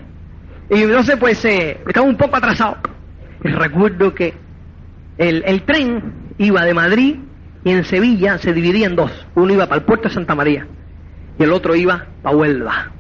[0.71, 2.79] Y entonces, pues, eh, estaba un poco atrasado.
[3.43, 4.35] Recuerdo que
[5.19, 7.17] el, el tren iba de Madrid
[7.65, 9.11] y en Sevilla se dividía en dos.
[9.35, 10.67] Uno iba para el puerto de Santa María
[11.39, 12.93] y el otro iba para Huelva.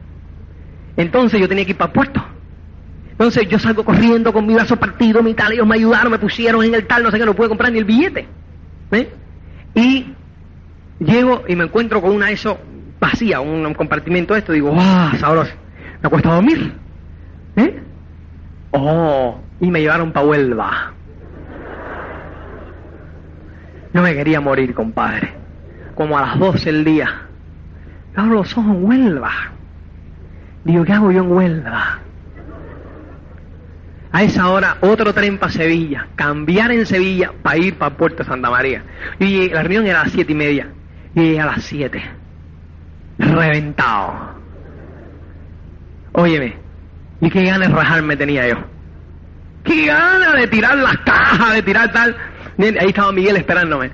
[0.97, 2.25] Entonces yo tenía que ir para el puerto.
[3.11, 6.65] Entonces yo salgo corriendo con mi brazo partido, mi tal, ellos me ayudaron, me pusieron
[6.65, 8.29] en el tal, no sé qué, no pude comprar ni el billete.
[8.93, 9.11] ¿eh?
[9.75, 10.15] Y
[11.01, 12.59] llego y me encuentro con una eso
[13.01, 15.53] vacía, un, un compartimento de esto, digo, ¡ah, sabroso!
[16.01, 16.73] Me acuesto a dormir.
[17.57, 17.83] ¿Eh?
[18.71, 20.93] Oh, y me llevaron para Huelva.
[23.93, 25.33] No me quería morir, compadre.
[25.95, 27.23] Como a las 12 del día.
[28.15, 29.33] Yo abro los ojos en Huelva.
[30.65, 31.99] Digo, ¿qué hago yo en Huelva?
[34.13, 36.07] A esa hora, otro tren para Sevilla.
[36.17, 38.83] Cambiar en Sevilla para ir para Puerto Santa María.
[39.19, 40.69] Y la reunión era a las siete y media.
[41.15, 42.03] Y a las siete.
[43.19, 44.39] Reventado.
[46.13, 46.57] Óyeme,
[47.21, 48.57] ¿y qué ganas de rajarme tenía yo?
[49.69, 52.17] ¿Qué ganas de tirar las cajas, de tirar tal?
[52.59, 53.91] Ahí estaba Miguel esperándome.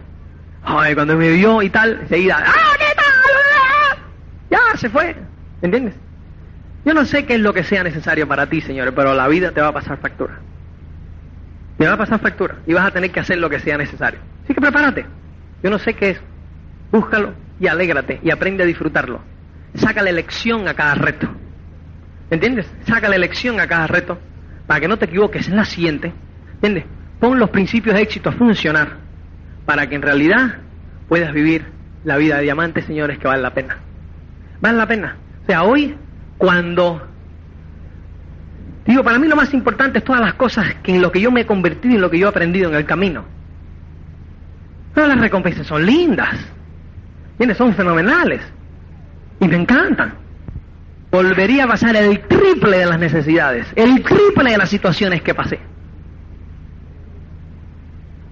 [0.62, 3.98] Ay, cuando me vio y tal, enseguida, ¡ah, qué tal!
[4.50, 5.16] Ya, se fue.
[5.62, 5.94] ¿Entiendes?
[6.84, 9.50] Yo no sé qué es lo que sea necesario para ti, señores, pero la vida
[9.50, 10.38] te va a pasar factura.
[11.76, 14.20] Te va a pasar factura y vas a tener que hacer lo que sea necesario.
[14.44, 15.04] Así que prepárate.
[15.60, 16.20] Yo no sé qué es.
[16.92, 19.20] Búscalo y alégrate y aprende a disfrutarlo.
[19.74, 21.28] Sácale lección a cada reto.
[22.30, 22.70] ¿Entiendes?
[22.86, 24.20] Sácale lección a cada reto
[24.66, 26.12] para que no te equivoques en la siguiente.
[26.54, 26.84] ¿Entiendes?
[27.20, 28.96] Pon los principios de éxito a funcionar
[29.66, 30.56] para que en realidad
[31.08, 31.66] puedas vivir
[32.04, 33.78] la vida de diamante, señores, que vale la pena.
[34.60, 35.16] Vale la pena.
[35.42, 35.94] O sea, hoy,
[36.38, 37.06] cuando...
[38.86, 41.30] Digo, para mí lo más importante es todas las cosas que en lo que yo
[41.30, 43.24] me he convertido y en lo que yo he aprendido en el camino.
[44.94, 46.34] Todas las recompensas son lindas.
[47.32, 47.56] ¿Entiendes?
[47.56, 48.42] Son fenomenales.
[49.40, 50.23] Y me encantan.
[51.14, 55.60] Volvería a pasar el triple de las necesidades, el triple de las situaciones que pasé.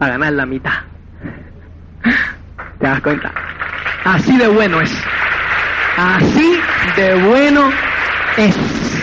[0.01, 0.80] A ganar la mitad.
[2.80, 3.33] ¿Te das cuenta?
[4.03, 4.93] Así de bueno es.
[5.97, 6.59] Así
[6.97, 7.70] de bueno
[8.37, 9.01] es.